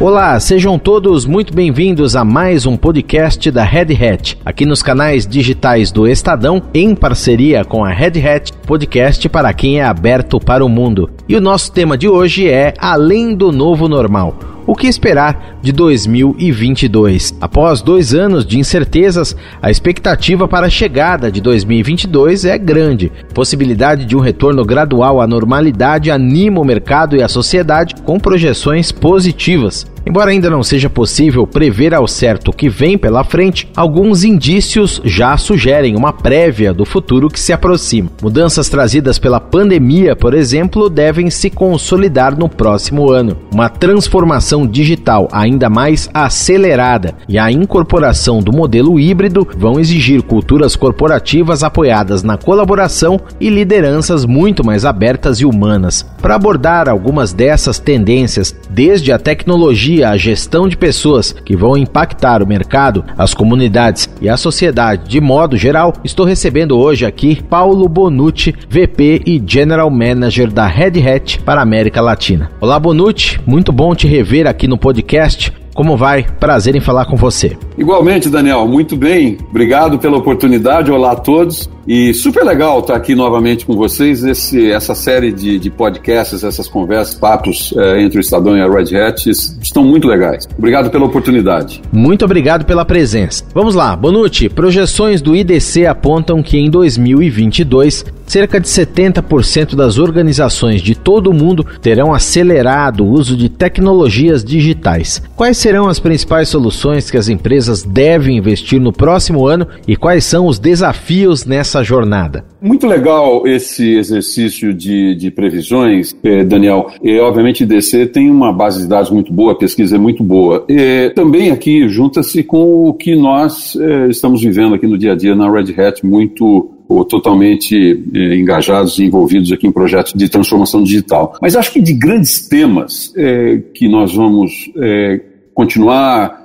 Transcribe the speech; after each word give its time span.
Olá, 0.00 0.38
sejam 0.40 0.76
todos 0.76 1.24
muito 1.24 1.54
bem-vindos 1.54 2.16
a 2.16 2.24
mais 2.24 2.66
um 2.66 2.76
podcast 2.76 3.48
da 3.48 3.62
Red 3.62 3.94
Hat, 3.94 4.36
aqui 4.44 4.66
nos 4.66 4.82
canais 4.82 5.24
digitais 5.24 5.92
do 5.92 6.08
Estadão, 6.08 6.60
em 6.74 6.96
parceria 6.96 7.64
com 7.64 7.84
a 7.84 7.90
Red 7.90 8.20
Hat, 8.20 8.52
podcast 8.66 9.28
para 9.28 9.52
quem 9.54 9.78
é 9.78 9.84
aberto 9.84 10.40
para 10.40 10.64
o 10.64 10.68
mundo. 10.68 11.08
E 11.28 11.36
o 11.36 11.40
nosso 11.40 11.70
tema 11.72 11.96
de 11.96 12.08
hoje 12.08 12.48
é 12.48 12.74
Além 12.76 13.36
do 13.36 13.52
Novo 13.52 13.88
Normal 13.88 14.53
o 14.66 14.74
que 14.74 14.86
esperar 14.86 15.58
de 15.62 15.72
2022? 15.72 17.34
Após 17.40 17.82
dois 17.82 18.14
anos 18.14 18.46
de 18.46 18.58
incertezas, 18.58 19.36
a 19.60 19.70
expectativa 19.70 20.48
para 20.48 20.66
a 20.66 20.70
chegada 20.70 21.30
de 21.30 21.40
2022 21.40 22.44
é 22.44 22.58
grande. 22.58 23.12
Possibilidade 23.32 24.04
de 24.04 24.16
um 24.16 24.20
retorno 24.20 24.64
gradual 24.64 25.20
à 25.20 25.26
normalidade 25.26 26.10
anima 26.10 26.60
o 26.60 26.64
mercado 26.64 27.16
e 27.16 27.22
a 27.22 27.28
sociedade 27.28 27.94
com 28.02 28.18
projeções 28.18 28.90
positivas. 28.90 29.93
Embora 30.06 30.30
ainda 30.30 30.50
não 30.50 30.62
seja 30.62 30.90
possível 30.90 31.46
prever 31.46 31.94
ao 31.94 32.06
certo 32.06 32.48
o 32.48 32.52
que 32.52 32.68
vem 32.68 32.98
pela 32.98 33.24
frente, 33.24 33.66
alguns 33.74 34.22
indícios 34.22 35.00
já 35.02 35.34
sugerem 35.38 35.96
uma 35.96 36.12
prévia 36.12 36.74
do 36.74 36.84
futuro 36.84 37.30
que 37.30 37.40
se 37.40 37.54
aproxima. 37.54 38.10
Mudanças 38.22 38.68
trazidas 38.68 39.18
pela 39.18 39.40
pandemia, 39.40 40.14
por 40.14 40.34
exemplo, 40.34 40.90
devem 40.90 41.30
se 41.30 41.48
consolidar 41.48 42.38
no 42.38 42.50
próximo 42.50 43.10
ano. 43.10 43.38
Uma 43.50 43.70
transformação 43.70 44.66
digital 44.66 45.26
ainda 45.32 45.70
mais 45.70 46.10
acelerada 46.12 47.14
e 47.26 47.38
a 47.38 47.50
incorporação 47.50 48.40
do 48.40 48.52
modelo 48.52 49.00
híbrido 49.00 49.48
vão 49.56 49.80
exigir 49.80 50.22
culturas 50.22 50.76
corporativas 50.76 51.62
apoiadas 51.62 52.22
na 52.22 52.36
colaboração 52.36 53.18
e 53.40 53.48
lideranças 53.48 54.26
muito 54.26 54.64
mais 54.64 54.84
abertas 54.84 55.40
e 55.40 55.46
humanas. 55.46 56.06
Para 56.20 56.34
abordar 56.34 56.90
algumas 56.90 57.32
dessas 57.32 57.78
tendências, 57.78 58.54
desde 58.70 59.10
a 59.10 59.18
tecnologia 59.18 59.93
a 60.02 60.16
gestão 60.16 60.66
de 60.66 60.76
pessoas 60.76 61.32
que 61.32 61.54
vão 61.54 61.76
impactar 61.76 62.42
o 62.42 62.46
mercado, 62.46 63.04
as 63.16 63.34
comunidades 63.34 64.08
e 64.20 64.28
a 64.28 64.36
sociedade 64.36 65.08
de 65.08 65.20
modo 65.20 65.56
geral, 65.56 65.92
estou 66.02 66.26
recebendo 66.26 66.78
hoje 66.78 67.06
aqui 67.06 67.42
Paulo 67.42 67.88
Bonucci, 67.88 68.54
VP 68.68 69.22
e 69.26 69.42
General 69.46 69.90
Manager 69.90 70.50
da 70.50 70.66
Red 70.66 71.00
Hat 71.06 71.40
para 71.40 71.60
a 71.60 71.62
América 71.62 72.00
Latina. 72.00 72.50
Olá 72.60 72.78
Bonucci, 72.80 73.38
muito 73.46 73.72
bom 73.72 73.94
te 73.94 74.06
rever 74.06 74.46
aqui 74.46 74.66
no 74.66 74.78
podcast. 74.78 75.63
Como 75.74 75.96
vai? 75.96 76.24
Prazer 76.38 76.76
em 76.76 76.80
falar 76.80 77.06
com 77.06 77.16
você. 77.16 77.56
Igualmente, 77.76 78.30
Daniel, 78.30 78.66
muito 78.68 78.96
bem. 78.96 79.36
Obrigado 79.50 79.98
pela 79.98 80.16
oportunidade. 80.16 80.90
Olá 80.90 81.12
a 81.12 81.16
todos. 81.16 81.68
E 81.86 82.14
super 82.14 82.44
legal 82.44 82.78
estar 82.78 82.94
aqui 82.94 83.14
novamente 83.14 83.66
com 83.66 83.74
vocês. 83.74 84.24
Esse, 84.24 84.70
essa 84.70 84.94
série 84.94 85.32
de, 85.32 85.58
de 85.58 85.70
podcasts, 85.70 86.44
essas 86.44 86.68
conversas, 86.68 87.14
papos 87.14 87.74
é, 87.76 88.00
entre 88.00 88.18
o 88.18 88.20
Estadão 88.20 88.56
e 88.56 88.60
a 88.60 88.70
Red 88.70 88.96
Hat 88.96 89.28
estão 89.28 89.84
muito 89.84 90.06
legais. 90.06 90.48
Obrigado 90.56 90.90
pela 90.90 91.04
oportunidade. 91.04 91.82
Muito 91.92 92.24
obrigado 92.24 92.64
pela 92.64 92.84
presença. 92.84 93.44
Vamos 93.52 93.74
lá, 93.74 93.94
Bonucci. 93.96 94.48
Projeções 94.48 95.20
do 95.20 95.34
IDC 95.34 95.86
apontam 95.86 96.42
que 96.42 96.56
em 96.56 96.70
2022 96.70 98.04
cerca 98.26 98.60
de 98.60 98.66
70% 98.66 99.74
das 99.74 99.98
organizações 99.98 100.80
de 100.80 100.94
todo 100.94 101.30
o 101.30 101.34
mundo 101.34 101.66
terão 101.82 102.14
acelerado 102.14 103.04
o 103.04 103.10
uso 103.10 103.36
de 103.36 103.48
tecnologias 103.48 104.44
digitais. 104.44 105.22
Quais 105.36 105.58
serão 105.58 105.88
as 105.88 105.98
principais 105.98 106.48
soluções 106.48 107.10
que 107.10 107.16
as 107.16 107.28
empresas 107.28 107.82
devem 107.82 108.38
investir 108.38 108.80
no 108.80 108.92
próximo 108.92 109.46
ano 109.46 109.66
e 109.86 109.96
quais 109.96 110.24
são 110.24 110.46
os 110.46 110.58
desafios 110.58 111.44
nessa 111.44 111.74
essa 111.74 111.82
jornada? 111.82 112.44
Muito 112.62 112.86
legal 112.86 113.46
esse 113.46 113.96
exercício 113.96 114.72
de, 114.72 115.14
de 115.14 115.30
previsões, 115.30 116.16
eh, 116.22 116.44
Daniel. 116.44 116.86
E, 117.02 117.18
obviamente, 117.18 117.66
DC 117.66 118.06
tem 118.06 118.30
uma 118.30 118.52
base 118.52 118.82
de 118.82 118.88
dados 118.88 119.10
muito 119.10 119.32
boa, 119.32 119.52
a 119.52 119.56
pesquisa 119.56 119.96
é 119.96 119.98
muito 119.98 120.22
boa. 120.22 120.64
E, 120.68 121.10
também 121.14 121.50
aqui 121.50 121.88
junta-se 121.88 122.42
com 122.42 122.88
o 122.88 122.94
que 122.94 123.16
nós 123.16 123.76
eh, 123.76 124.08
estamos 124.08 124.40
vivendo 124.40 124.74
aqui 124.74 124.86
no 124.86 124.96
dia 124.96 125.12
a 125.12 125.16
dia 125.16 125.34
na 125.34 125.50
Red 125.50 125.74
Hat, 125.78 126.06
muito 126.06 126.73
ou 126.94 127.04
totalmente 127.04 127.74
eh, 128.14 128.36
engajados 128.36 128.98
e 128.98 129.04
envolvidos 129.04 129.52
aqui 129.52 129.66
em 129.66 129.72
projetos 129.72 130.12
de 130.14 130.28
transformação 130.28 130.82
digital. 130.82 131.36
Mas 131.40 131.56
acho 131.56 131.72
que 131.72 131.80
de 131.80 131.92
grandes 131.92 132.48
temas 132.48 133.12
eh, 133.16 133.62
que 133.74 133.88
nós 133.88 134.14
vamos 134.14 134.70
eh, 134.76 135.20
continuar 135.54 136.42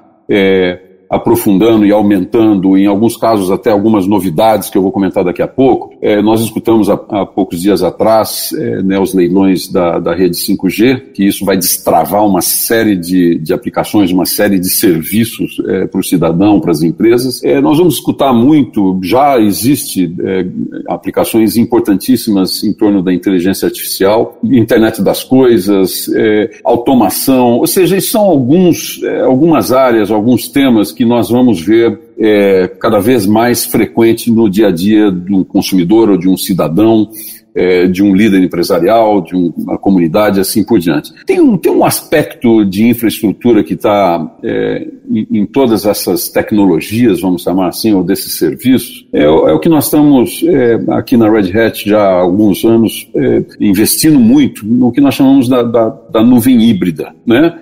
aprofundando 1.09 1.85
e 1.85 1.91
aumentando, 1.91 2.77
em 2.77 2.85
alguns 2.85 3.17
casos 3.17 3.49
até 3.49 3.71
algumas 3.71 4.05
novidades 4.05 4.69
que 4.69 4.77
eu 4.77 4.81
vou 4.81 4.91
comentar 4.91 5.23
daqui 5.23 5.41
a 5.41 5.47
pouco. 5.47 5.91
É, 6.01 6.21
nós 6.21 6.39
escutamos 6.41 6.87
há, 6.89 6.93
há, 6.93 7.25
poucos 7.25 7.61
dias 7.61 7.81
atrás 7.81 8.51
é, 8.55 8.83
né, 8.83 8.99
os 8.99 9.13
leilões 9.13 9.67
da, 9.67 9.97
da 9.97 10.13
rede 10.13 10.37
5G, 10.37 11.11
que 11.13 11.25
isso 11.25 11.43
vai 11.43 11.57
destravar 11.57 12.23
uma 12.23 12.41
série 12.41 12.95
de, 12.95 13.39
de 13.39 13.53
aplicações, 13.53 14.11
uma 14.11 14.25
série 14.25 14.59
de 14.59 14.69
serviços 14.69 15.59
é, 15.67 15.87
para 15.87 15.99
o 15.99 16.03
cidadão, 16.03 16.59
para 16.59 16.71
as 16.71 16.83
empresas. 16.83 17.43
É, 17.43 17.59
nós 17.59 17.79
vamos 17.79 17.95
escutar 17.95 18.31
muito, 18.31 18.99
já 19.03 19.39
existe 19.39 20.13
é, 20.21 20.45
aplicações 20.87 21.57
importantíssimas 21.57 22.63
em 22.63 22.71
torno 22.71 23.01
da 23.01 23.11
inteligência 23.11 23.65
artificial, 23.65 24.37
internet 24.43 25.01
das 25.01 25.23
coisas, 25.23 26.07
é, 26.13 26.51
automação, 26.63 27.57
ou 27.57 27.67
seja, 27.67 27.99
são 27.99 28.21
alguns, 28.21 29.01
algumas 29.25 29.71
áreas, 29.71 30.11
alguns 30.11 30.47
temas 30.47 30.91
que 30.99 31.05
nós 31.05 31.29
vamos 31.29 31.61
ver 31.61 31.97
é, 32.19 32.67
cada 32.77 32.99
vez 32.99 33.25
mais 33.25 33.63
frequente 33.63 34.29
no 34.29 34.49
dia 34.49 34.67
a 34.67 34.71
dia 34.71 35.09
do 35.09 35.45
consumidor 35.45 36.09
ou 36.09 36.17
de 36.17 36.27
um 36.27 36.35
cidadão, 36.35 37.09
é, 37.55 37.87
de 37.87 38.03
um 38.03 38.13
líder 38.13 38.43
empresarial, 38.43 39.21
de 39.21 39.33
um, 39.33 39.53
uma 39.57 39.77
comunidade, 39.77 40.41
assim 40.41 40.61
por 40.61 40.77
diante. 40.77 41.13
Tem 41.25 41.39
um, 41.39 41.57
tem 41.57 41.71
um 41.71 41.85
aspecto 41.85 42.65
de 42.65 42.85
infraestrutura 42.85 43.63
que 43.63 43.75
está 43.75 44.29
é, 44.43 44.89
em, 45.09 45.25
em, 45.31 45.45
todas 45.45 45.85
essas 45.85 46.27
tecnologias, 46.27 47.21
vamos 47.21 47.43
chamar 47.43 47.69
assim, 47.69 47.93
ou 47.93 48.03
desses 48.03 48.37
serviços, 48.37 49.07
é, 49.13 49.23
é 49.23 49.29
o 49.29 49.57
que 49.57 49.69
nós 49.69 49.85
estamos 49.85 50.43
é, 50.45 50.81
aqui 50.89 51.15
na 51.15 51.31
Red 51.31 51.57
Hat 51.57 51.87
já 51.87 52.01
há 52.01 52.19
alguns 52.19 52.65
anos 52.65 53.09
é, 53.15 53.45
investindo 53.61 54.19
muito 54.19 54.65
no 54.65 54.91
que 54.91 54.99
nós 54.99 55.15
chamamos 55.15 55.47
da, 55.47 55.63
da, 55.63 55.97
da 56.11 56.21
nuvem 56.21 56.61
híbrida, 56.61 57.15
né? 57.25 57.57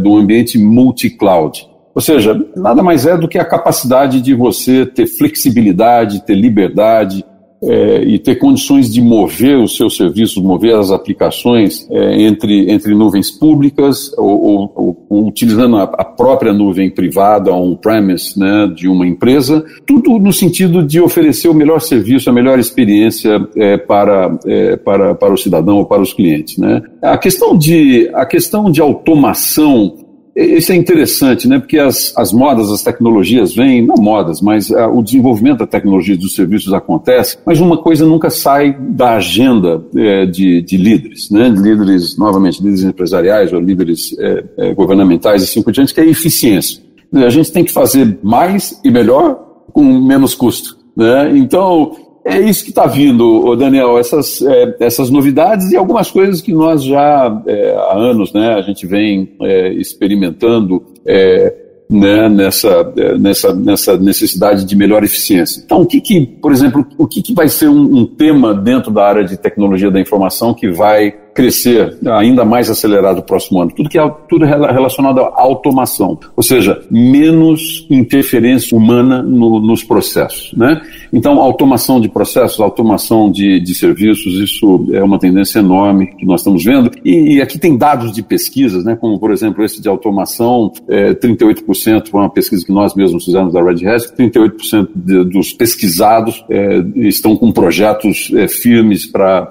do 0.00 0.16
ambiente 0.16 0.56
multi-cloud. 0.56 1.75
Ou 1.96 2.02
seja, 2.02 2.38
nada 2.54 2.82
mais 2.82 3.06
é 3.06 3.16
do 3.16 3.26
que 3.26 3.38
a 3.38 3.44
capacidade 3.44 4.20
de 4.20 4.34
você 4.34 4.84
ter 4.84 5.06
flexibilidade, 5.06 6.22
ter 6.26 6.34
liberdade 6.34 7.24
é, 7.64 8.02
e 8.04 8.18
ter 8.18 8.34
condições 8.34 8.92
de 8.92 9.00
mover 9.00 9.56
os 9.56 9.78
seus 9.78 9.96
serviços, 9.96 10.42
mover 10.42 10.74
as 10.74 10.90
aplicações 10.90 11.88
é, 11.90 12.20
entre, 12.20 12.70
entre 12.70 12.94
nuvens 12.94 13.30
públicas 13.30 14.12
ou, 14.18 14.72
ou, 14.76 15.06
ou 15.08 15.26
utilizando 15.26 15.78
a, 15.78 15.84
a, 15.84 16.04
própria 16.04 16.52
nuvem 16.52 16.90
privada, 16.90 17.50
on-premise, 17.50 18.38
né, 18.38 18.70
de 18.76 18.86
uma 18.88 19.06
empresa, 19.06 19.64
tudo 19.86 20.18
no 20.18 20.34
sentido 20.34 20.82
de 20.82 21.00
oferecer 21.00 21.48
o 21.48 21.54
melhor 21.54 21.80
serviço, 21.80 22.28
a 22.28 22.32
melhor 22.32 22.58
experiência 22.58 23.40
é, 23.56 23.78
para, 23.78 24.38
é, 24.44 24.76
para, 24.76 25.14
para 25.14 25.32
o 25.32 25.38
cidadão 25.38 25.78
ou 25.78 25.86
para 25.86 26.02
os 26.02 26.12
clientes. 26.12 26.58
Né. 26.58 26.82
A, 27.00 27.16
questão 27.16 27.56
de, 27.56 28.10
a 28.12 28.26
questão 28.26 28.70
de 28.70 28.82
automação 28.82 30.05
isso 30.36 30.70
é 30.70 30.76
interessante, 30.76 31.48
né? 31.48 31.58
Porque 31.58 31.78
as, 31.78 32.12
as 32.16 32.30
modas, 32.30 32.70
as 32.70 32.82
tecnologias 32.82 33.54
vêm, 33.54 33.80
não 33.80 33.96
modas, 33.96 34.42
mas 34.42 34.68
uh, 34.68 34.86
o 34.92 35.02
desenvolvimento 35.02 35.60
da 35.60 35.66
tecnologia 35.66 36.14
e 36.14 36.18
dos 36.18 36.34
serviços 36.34 36.74
acontece, 36.74 37.38
mas 37.46 37.58
uma 37.58 37.78
coisa 37.78 38.04
nunca 38.04 38.28
sai 38.28 38.76
da 38.78 39.16
agenda 39.16 39.82
é, 39.96 40.26
de, 40.26 40.60
de 40.60 40.76
líderes, 40.76 41.30
né? 41.30 41.48
De 41.48 41.62
líderes, 41.62 42.18
novamente, 42.18 42.62
líderes 42.62 42.84
empresariais 42.84 43.50
ou 43.52 43.60
líderes 43.60 44.14
é, 44.18 44.44
é, 44.58 44.74
governamentais 44.74 45.40
e 45.40 45.44
assim 45.44 45.62
por 45.62 45.72
diante, 45.72 45.94
que 45.94 46.00
é 46.00 46.04
a 46.04 46.06
eficiência. 46.06 46.82
A 47.14 47.30
gente 47.30 47.50
tem 47.50 47.64
que 47.64 47.72
fazer 47.72 48.18
mais 48.22 48.78
e 48.84 48.90
melhor 48.90 49.42
com 49.72 49.82
menos 49.82 50.34
custo. 50.34 50.76
Né? 50.94 51.36
Então, 51.36 51.96
é 52.26 52.40
isso 52.40 52.64
que 52.64 52.70
está 52.70 52.86
vindo, 52.86 53.54
Daniel, 53.54 53.98
essas, 53.98 54.42
é, 54.42 54.76
essas 54.80 55.10
novidades 55.10 55.70
e 55.70 55.76
algumas 55.76 56.10
coisas 56.10 56.40
que 56.40 56.52
nós 56.52 56.82
já 56.82 57.42
é, 57.46 57.74
há 57.76 57.94
anos 57.94 58.32
né, 58.32 58.54
a 58.54 58.62
gente 58.62 58.84
vem 58.84 59.36
é, 59.42 59.72
experimentando 59.74 60.82
é, 61.06 61.54
né, 61.88 62.28
nessa, 62.28 62.92
é, 62.96 63.16
nessa, 63.16 63.54
nessa 63.54 63.96
necessidade 63.96 64.64
de 64.64 64.74
melhor 64.74 65.04
eficiência. 65.04 65.62
Então, 65.64 65.80
o 65.82 65.86
que, 65.86 66.00
que 66.00 66.26
por 66.26 66.50
exemplo, 66.50 66.84
o 66.98 67.06
que, 67.06 67.22
que 67.22 67.32
vai 67.32 67.48
ser 67.48 67.68
um, 67.68 67.98
um 67.98 68.06
tema 68.06 68.52
dentro 68.52 68.90
da 68.90 69.06
área 69.06 69.24
de 69.24 69.36
tecnologia 69.36 69.90
da 69.90 70.00
informação 70.00 70.52
que 70.52 70.68
vai 70.68 71.14
crescer 71.36 71.98
ainda 72.06 72.46
mais 72.46 72.70
acelerado 72.70 73.16
no 73.16 73.22
próximo 73.22 73.60
ano. 73.60 73.70
Tudo 73.70 73.90
que 73.90 73.98
é 73.98 74.14
tudo 74.26 74.46
relacionado 74.46 75.20
à 75.20 75.32
automação, 75.36 76.18
ou 76.34 76.42
seja, 76.42 76.82
menos 76.90 77.86
interferência 77.90 78.76
humana 78.76 79.22
no, 79.22 79.60
nos 79.60 79.84
processos, 79.84 80.52
né? 80.56 80.80
Então, 81.12 81.38
automação 81.40 82.00
de 82.00 82.08
processos, 82.08 82.58
automação 82.58 83.30
de, 83.30 83.60
de 83.60 83.74
serviços, 83.74 84.34
isso 84.34 84.88
é 84.92 85.02
uma 85.02 85.18
tendência 85.18 85.58
enorme 85.58 86.06
que 86.06 86.24
nós 86.24 86.40
estamos 86.40 86.64
vendo. 86.64 86.90
E, 87.04 87.36
e 87.36 87.42
aqui 87.42 87.58
tem 87.58 87.76
dados 87.76 88.12
de 88.12 88.22
pesquisas, 88.22 88.82
né? 88.82 88.96
Como 88.96 89.18
por 89.18 89.30
exemplo 89.30 89.62
esse 89.62 89.80
de 89.80 89.88
automação, 89.88 90.72
é, 90.88 91.12
38% 91.12 92.08
foi 92.08 92.20
uma 92.20 92.30
pesquisa 92.30 92.64
que 92.64 92.72
nós 92.72 92.94
mesmos 92.94 93.26
fizemos 93.26 93.52
da 93.52 93.62
Red 93.62 93.86
Hat, 93.86 94.08
38% 94.16 94.88
de, 94.94 95.24
dos 95.24 95.52
pesquisados 95.52 96.42
é, 96.48 96.82
estão 96.96 97.36
com 97.36 97.52
projetos 97.52 98.30
é, 98.34 98.48
firmes 98.48 99.04
para 99.04 99.46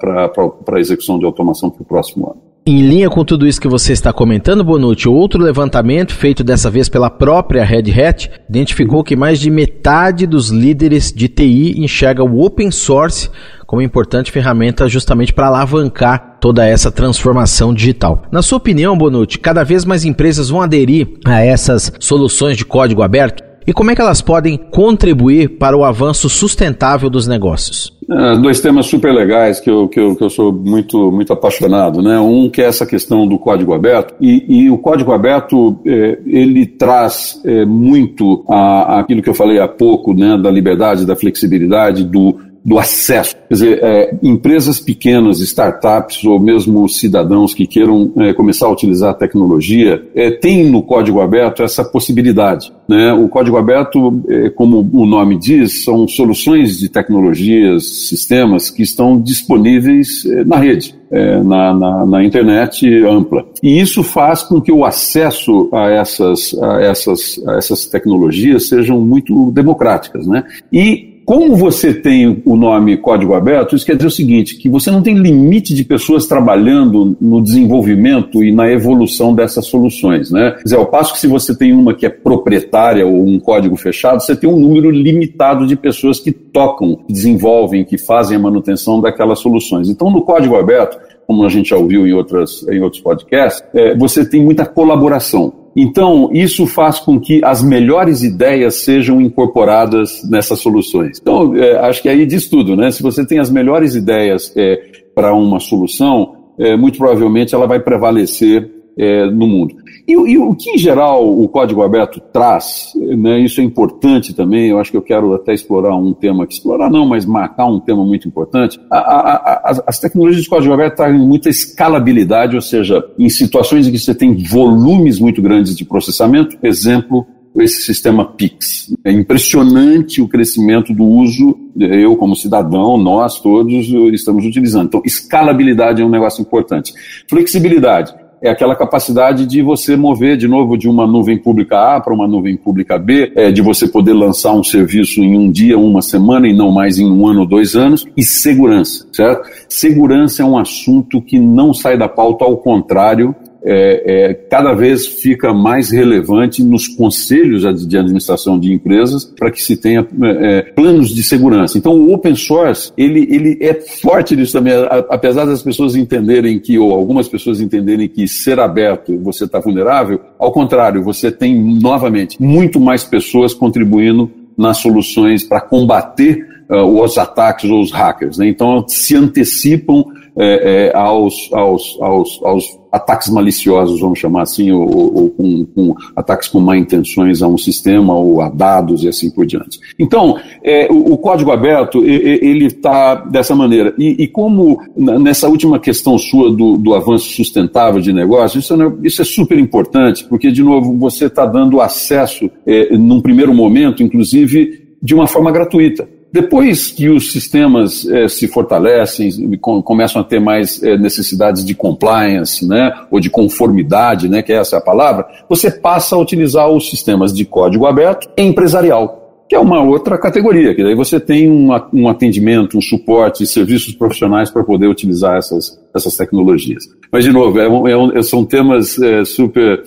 a 0.66 0.80
execução 0.80 1.18
de 1.18 1.24
automação 1.24 1.70
para 1.76 1.82
o 1.82 1.86
próximo 1.86 2.26
ano. 2.26 2.46
Em 2.68 2.80
linha 2.80 3.08
com 3.08 3.24
tudo 3.24 3.46
isso 3.46 3.60
que 3.60 3.68
você 3.68 3.92
está 3.92 4.12
comentando, 4.12 4.64
Bonucci, 4.64 5.08
outro 5.08 5.40
levantamento 5.40 6.12
feito 6.12 6.42
dessa 6.42 6.68
vez 6.68 6.88
pela 6.88 7.08
própria 7.08 7.64
Red 7.64 7.92
Hat 7.92 8.28
identificou 8.50 9.04
que 9.04 9.14
mais 9.14 9.38
de 9.38 9.48
metade 9.52 10.26
dos 10.26 10.50
líderes 10.50 11.12
de 11.12 11.28
TI 11.28 11.80
enxerga 11.80 12.24
o 12.24 12.44
open 12.44 12.72
source 12.72 13.30
como 13.68 13.82
importante 13.82 14.32
ferramenta 14.32 14.88
justamente 14.88 15.32
para 15.32 15.46
alavancar 15.46 16.38
toda 16.40 16.66
essa 16.66 16.90
transformação 16.90 17.72
digital. 17.72 18.24
Na 18.32 18.42
sua 18.42 18.58
opinião, 18.58 18.98
Bonucci, 18.98 19.38
cada 19.38 19.62
vez 19.62 19.84
mais 19.84 20.04
empresas 20.04 20.48
vão 20.48 20.60
aderir 20.60 21.06
a 21.24 21.44
essas 21.44 21.92
soluções 22.00 22.56
de 22.56 22.64
código 22.64 23.00
aberto? 23.00 23.45
E 23.66 23.72
como 23.72 23.90
é 23.90 23.96
que 23.96 24.00
elas 24.00 24.22
podem 24.22 24.56
contribuir 24.56 25.58
para 25.58 25.76
o 25.76 25.84
avanço 25.84 26.28
sustentável 26.28 27.10
dos 27.10 27.26
negócios? 27.26 27.92
É, 28.08 28.36
dois 28.38 28.60
temas 28.60 28.86
super 28.86 29.12
legais 29.12 29.58
que 29.58 29.68
eu, 29.68 29.88
que 29.88 29.98
eu, 29.98 30.14
que 30.14 30.22
eu 30.22 30.30
sou 30.30 30.52
muito, 30.52 31.10
muito 31.10 31.32
apaixonado. 31.32 32.00
Né? 32.00 32.16
Um 32.20 32.48
que 32.48 32.62
é 32.62 32.66
essa 32.66 32.86
questão 32.86 33.26
do 33.26 33.36
código 33.38 33.74
aberto, 33.74 34.14
e, 34.20 34.44
e 34.46 34.70
o 34.70 34.78
código 34.78 35.12
aberto 35.12 35.80
é, 35.84 36.18
ele 36.24 36.64
traz 36.64 37.40
é, 37.44 37.64
muito 37.64 38.44
a, 38.48 39.00
aquilo 39.00 39.20
que 39.20 39.28
eu 39.28 39.34
falei 39.34 39.58
há 39.58 39.66
pouco, 39.66 40.14
né, 40.14 40.38
da 40.38 40.50
liberdade, 40.50 41.04
da 41.04 41.16
flexibilidade, 41.16 42.04
do, 42.04 42.38
do 42.66 42.80
acesso. 42.80 43.36
Quer 43.48 43.54
dizer, 43.54 43.78
é, 43.80 44.18
empresas 44.24 44.80
pequenas, 44.80 45.38
startups 45.38 46.24
ou 46.24 46.40
mesmo 46.40 46.88
cidadãos 46.88 47.54
que 47.54 47.64
queiram 47.64 48.12
é, 48.16 48.32
começar 48.32 48.66
a 48.66 48.72
utilizar 48.72 49.10
a 49.10 49.14
tecnologia, 49.14 50.04
é, 50.16 50.32
têm 50.32 50.68
no 50.68 50.82
código 50.82 51.20
aberto 51.20 51.62
essa 51.62 51.84
possibilidade. 51.84 52.72
Né? 52.88 53.12
O 53.12 53.28
código 53.28 53.56
aberto, 53.56 54.20
é, 54.28 54.50
como 54.50 54.80
o 54.92 55.06
nome 55.06 55.38
diz, 55.38 55.84
são 55.84 56.08
soluções 56.08 56.76
de 56.78 56.88
tecnologias, 56.88 58.08
sistemas 58.08 58.68
que 58.68 58.82
estão 58.82 59.20
disponíveis 59.20 60.26
é, 60.26 60.44
na 60.44 60.56
rede. 60.56 60.96
É, 61.08 61.40
na, 61.40 61.72
na, 61.72 62.04
na, 62.04 62.24
internet 62.24 62.84
ampla. 63.04 63.46
E 63.62 63.80
isso 63.80 64.02
faz 64.02 64.42
com 64.42 64.60
que 64.60 64.72
o 64.72 64.84
acesso 64.84 65.68
a 65.72 65.88
essas, 65.88 66.52
a 66.60 66.82
essas, 66.82 67.40
a 67.46 67.52
essas 67.52 67.86
tecnologias 67.86 68.68
sejam 68.68 69.00
muito 69.00 69.52
democráticas. 69.52 70.26
Né? 70.26 70.42
E 70.72 71.05
como 71.26 71.56
você 71.56 71.92
tem 71.92 72.40
o 72.44 72.56
nome 72.56 72.96
código 72.96 73.34
aberto, 73.34 73.74
isso 73.74 73.84
quer 73.84 73.96
dizer 73.96 74.06
o 74.06 74.10
seguinte, 74.12 74.56
que 74.56 74.68
você 74.68 74.92
não 74.92 75.02
tem 75.02 75.14
limite 75.14 75.74
de 75.74 75.84
pessoas 75.84 76.24
trabalhando 76.24 77.16
no 77.20 77.42
desenvolvimento 77.42 78.44
e 78.44 78.52
na 78.52 78.70
evolução 78.70 79.34
dessas 79.34 79.66
soluções, 79.66 80.30
né? 80.30 80.52
Quer 80.52 80.62
dizer, 80.62 80.76
ao 80.76 80.86
passo 80.86 81.12
que 81.12 81.18
se 81.18 81.26
você 81.26 81.52
tem 81.52 81.72
uma 81.72 81.92
que 81.92 82.06
é 82.06 82.08
proprietária 82.08 83.04
ou 83.04 83.26
um 83.26 83.40
código 83.40 83.74
fechado, 83.74 84.22
você 84.22 84.36
tem 84.36 84.48
um 84.48 84.56
número 84.56 84.88
limitado 84.88 85.66
de 85.66 85.74
pessoas 85.74 86.20
que 86.20 86.30
tocam, 86.30 86.94
que 86.94 87.12
desenvolvem, 87.12 87.84
que 87.84 87.98
fazem 87.98 88.36
a 88.36 88.40
manutenção 88.40 89.00
daquelas 89.00 89.40
soluções. 89.40 89.88
Então, 89.88 90.08
no 90.08 90.22
código 90.22 90.54
aberto, 90.54 90.96
como 91.26 91.44
a 91.44 91.48
gente 91.48 91.70
já 91.70 91.76
ouviu 91.76 92.06
em, 92.06 92.12
outras, 92.12 92.64
em 92.68 92.80
outros 92.80 93.02
podcasts, 93.02 93.64
é, 93.74 93.96
você 93.96 94.24
tem 94.24 94.44
muita 94.44 94.64
colaboração. 94.64 95.65
Então, 95.76 96.30
isso 96.32 96.66
faz 96.66 96.98
com 96.98 97.20
que 97.20 97.44
as 97.44 97.62
melhores 97.62 98.22
ideias 98.22 98.82
sejam 98.82 99.20
incorporadas 99.20 100.22
nessas 100.28 100.58
soluções. 100.60 101.18
Então, 101.20 101.54
é, 101.54 101.76
acho 101.86 102.00
que 102.00 102.08
aí 102.08 102.24
diz 102.24 102.48
tudo, 102.48 102.74
né? 102.74 102.90
Se 102.90 103.02
você 103.02 103.26
tem 103.26 103.38
as 103.38 103.50
melhores 103.50 103.94
ideias 103.94 104.50
é, 104.56 104.80
para 105.14 105.34
uma 105.34 105.60
solução, 105.60 106.34
é, 106.58 106.74
muito 106.78 106.96
provavelmente 106.96 107.54
ela 107.54 107.66
vai 107.66 107.78
prevalecer 107.78 108.70
é, 108.96 109.26
no 109.26 109.46
mundo. 109.46 109.76
E, 110.08 110.12
e, 110.12 110.38
o 110.38 110.54
que, 110.54 110.70
em 110.70 110.78
geral, 110.78 111.28
o 111.28 111.48
código 111.48 111.82
aberto 111.82 112.20
traz, 112.32 112.92
né, 112.94 113.40
isso 113.40 113.60
é 113.60 113.64
importante 113.64 114.32
também, 114.32 114.68
eu 114.68 114.78
acho 114.78 114.90
que 114.90 114.96
eu 114.96 115.02
quero 115.02 115.34
até 115.34 115.52
explorar 115.52 115.94
um 115.96 116.14
tema, 116.14 116.46
que 116.46 116.54
explorar 116.54 116.88
não, 116.88 117.04
mas 117.04 117.26
marcar 117.26 117.66
um 117.66 117.80
tema 117.80 118.04
muito 118.04 118.26
importante. 118.26 118.80
A, 118.90 118.98
a, 118.98 119.32
a, 119.70 119.84
as 119.86 119.98
tecnologias 119.98 120.44
de 120.44 120.48
código 120.48 120.72
aberto 120.72 120.96
trazem 120.96 121.20
muita 121.20 121.50
escalabilidade, 121.50 122.54
ou 122.54 122.62
seja, 122.62 123.04
em 123.18 123.28
situações 123.28 123.86
em 123.86 123.92
que 123.92 123.98
você 123.98 124.14
tem 124.14 124.34
volumes 124.44 125.18
muito 125.18 125.42
grandes 125.42 125.76
de 125.76 125.84
processamento, 125.84 126.56
exemplo, 126.62 127.26
esse 127.56 127.82
sistema 127.82 128.24
PIX. 128.24 128.94
É 129.04 129.10
impressionante 129.10 130.20
o 130.20 130.28
crescimento 130.28 130.94
do 130.94 131.04
uso, 131.04 131.58
eu 131.78 132.14
como 132.16 132.36
cidadão, 132.36 132.96
nós 132.96 133.40
todos 133.40 133.88
estamos 134.12 134.44
utilizando. 134.44 134.86
Então, 134.86 135.02
escalabilidade 135.04 136.00
é 136.00 136.04
um 136.04 136.10
negócio 136.10 136.42
importante. 136.42 136.92
Flexibilidade 137.28 138.14
é 138.40 138.50
aquela 138.50 138.76
capacidade 138.76 139.46
de 139.46 139.62
você 139.62 139.96
mover 139.96 140.36
de 140.36 140.46
novo 140.46 140.76
de 140.76 140.88
uma 140.88 141.06
nuvem 141.06 141.38
pública 141.38 141.96
A 141.96 142.00
para 142.00 142.12
uma 142.12 142.28
nuvem 142.28 142.56
pública 142.56 142.98
B, 142.98 143.32
é, 143.34 143.50
de 143.50 143.62
você 143.62 143.88
poder 143.88 144.12
lançar 144.12 144.52
um 144.52 144.62
serviço 144.62 145.22
em 145.22 145.36
um 145.36 145.50
dia, 145.50 145.78
uma 145.78 146.02
semana 146.02 146.46
e 146.46 146.52
não 146.52 146.70
mais 146.70 146.98
em 146.98 147.10
um 147.10 147.26
ano 147.26 147.40
ou 147.40 147.46
dois 147.46 147.74
anos, 147.74 148.06
e 148.16 148.22
segurança, 148.22 149.06
certo? 149.12 149.48
Segurança 149.68 150.42
é 150.42 150.44
um 150.44 150.58
assunto 150.58 151.20
que 151.20 151.38
não 151.38 151.72
sai 151.72 151.96
da 151.96 152.08
pauta, 152.08 152.44
ao 152.44 152.56
contrário, 152.56 153.34
é, 153.64 154.30
é, 154.30 154.34
cada 154.34 154.72
vez 154.74 155.06
fica 155.06 155.52
mais 155.52 155.90
relevante 155.90 156.62
nos 156.62 156.86
conselhos 156.86 157.62
de 157.86 157.98
administração 157.98 158.58
de 158.58 158.72
empresas 158.72 159.24
para 159.24 159.50
que 159.50 159.62
se 159.62 159.76
tenha 159.76 160.06
é, 160.22 160.58
é, 160.58 160.62
planos 160.62 161.14
de 161.14 161.22
segurança. 161.22 161.76
Então, 161.76 161.92
o 161.92 162.12
open 162.12 162.34
source 162.34 162.92
ele, 162.96 163.26
ele 163.30 163.58
é 163.60 163.74
forte 163.74 164.36
nisso 164.36 164.52
também, 164.52 164.74
apesar 165.10 165.44
das 165.44 165.62
pessoas 165.62 165.96
entenderem 165.96 166.58
que, 166.58 166.78
ou 166.78 166.92
algumas 166.92 167.28
pessoas 167.28 167.60
entenderem 167.60 168.08
que 168.08 168.28
ser 168.28 168.60
aberto 168.60 169.18
você 169.18 169.44
está 169.44 169.58
vulnerável, 169.58 170.20
ao 170.38 170.52
contrário, 170.52 171.02
você 171.02 171.30
tem 171.30 171.60
novamente 171.60 172.40
muito 172.40 172.78
mais 172.78 173.04
pessoas 173.04 173.52
contribuindo 173.52 174.30
nas 174.56 174.78
soluções 174.78 175.44
para 175.44 175.60
combater 175.60 176.46
uh, 176.70 177.02
os 177.02 177.18
ataques 177.18 177.68
ou 177.70 177.80
os 177.80 177.92
hackers. 177.92 178.38
Né? 178.38 178.48
Então, 178.48 178.84
se 178.88 179.16
antecipam 179.16 180.04
é, 180.38 180.88
é, 180.90 180.96
aos, 180.96 181.48
aos, 181.52 181.98
aos, 182.00 182.40
aos 182.42 182.78
ataques 182.96 183.28
maliciosos, 183.28 184.00
vamos 184.00 184.18
chamar 184.18 184.42
assim, 184.42 184.70
ou, 184.72 185.14
ou 185.14 185.30
com, 185.30 185.64
com, 185.66 185.94
ataques 186.14 186.48
com 186.48 186.60
má 186.60 186.76
intenções 186.76 187.42
a 187.42 187.46
um 187.46 187.58
sistema 187.58 188.14
ou 188.14 188.40
a 188.40 188.48
dados 188.48 189.04
e 189.04 189.08
assim 189.08 189.30
por 189.30 189.46
diante. 189.46 189.78
Então, 189.98 190.38
é, 190.62 190.88
o, 190.90 191.12
o, 191.12 191.18
código 191.18 191.50
aberto, 191.50 192.04
ele 192.04 192.66
está 192.66 193.14
dessa 193.14 193.54
maneira. 193.54 193.94
E, 193.98 194.24
e, 194.24 194.28
como 194.28 194.80
nessa 194.96 195.48
última 195.48 195.78
questão 195.78 196.18
sua 196.18 196.50
do, 196.50 196.76
do 196.76 196.94
avanço 196.94 197.30
sustentável 197.30 198.00
de 198.00 198.12
negócio, 198.12 198.58
isso 198.58 198.74
é, 198.74 198.92
isso 199.02 199.22
é 199.22 199.24
super 199.24 199.58
importante, 199.58 200.24
porque, 200.24 200.50
de 200.50 200.62
novo, 200.62 200.96
você 200.96 201.26
está 201.26 201.46
dando 201.46 201.80
acesso, 201.80 202.50
é, 202.66 202.96
num 202.96 203.20
primeiro 203.20 203.54
momento, 203.54 204.02
inclusive, 204.02 204.86
de 205.02 205.14
uma 205.14 205.26
forma 205.26 205.50
gratuita. 205.52 206.15
Depois 206.36 206.88
que 206.90 207.08
os 207.08 207.32
sistemas 207.32 208.06
eh, 208.06 208.28
se 208.28 208.46
fortalecem, 208.46 209.56
com, 209.56 209.80
começam 209.80 210.20
a 210.20 210.24
ter 210.24 210.38
mais 210.38 210.82
eh, 210.82 210.98
necessidades 210.98 211.64
de 211.64 211.74
compliance, 211.74 212.68
né, 212.68 212.92
ou 213.10 213.18
de 213.18 213.30
conformidade, 213.30 214.28
né, 214.28 214.42
que 214.42 214.52
essa 214.52 214.76
é 214.76 214.78
a 214.78 214.82
palavra, 214.82 215.26
você 215.48 215.70
passa 215.70 216.14
a 216.14 216.18
utilizar 216.18 216.68
os 216.68 216.90
sistemas 216.90 217.32
de 217.32 217.46
código 217.46 217.86
aberto 217.86 218.28
empresarial 218.36 219.22
que 219.48 219.54
é 219.54 219.60
uma 219.60 219.80
outra 219.80 220.18
categoria, 220.18 220.74
que 220.74 220.82
daí 220.82 220.96
você 220.96 221.20
tem 221.20 221.48
um, 221.48 221.68
um 221.92 222.08
atendimento, 222.08 222.76
um 222.76 222.80
suporte, 222.80 223.46
serviços 223.46 223.94
profissionais 223.94 224.50
para 224.50 224.64
poder 224.64 224.88
utilizar 224.88 225.36
essas, 225.36 225.80
essas 225.94 226.16
tecnologias. 226.16 226.82
Mas, 227.12 227.22
de 227.22 227.30
novo, 227.30 227.56
é 227.60 228.18
é 228.18 228.22
são 228.24 228.44
temas 228.44 228.98
é, 228.98 229.24
super 229.24 229.84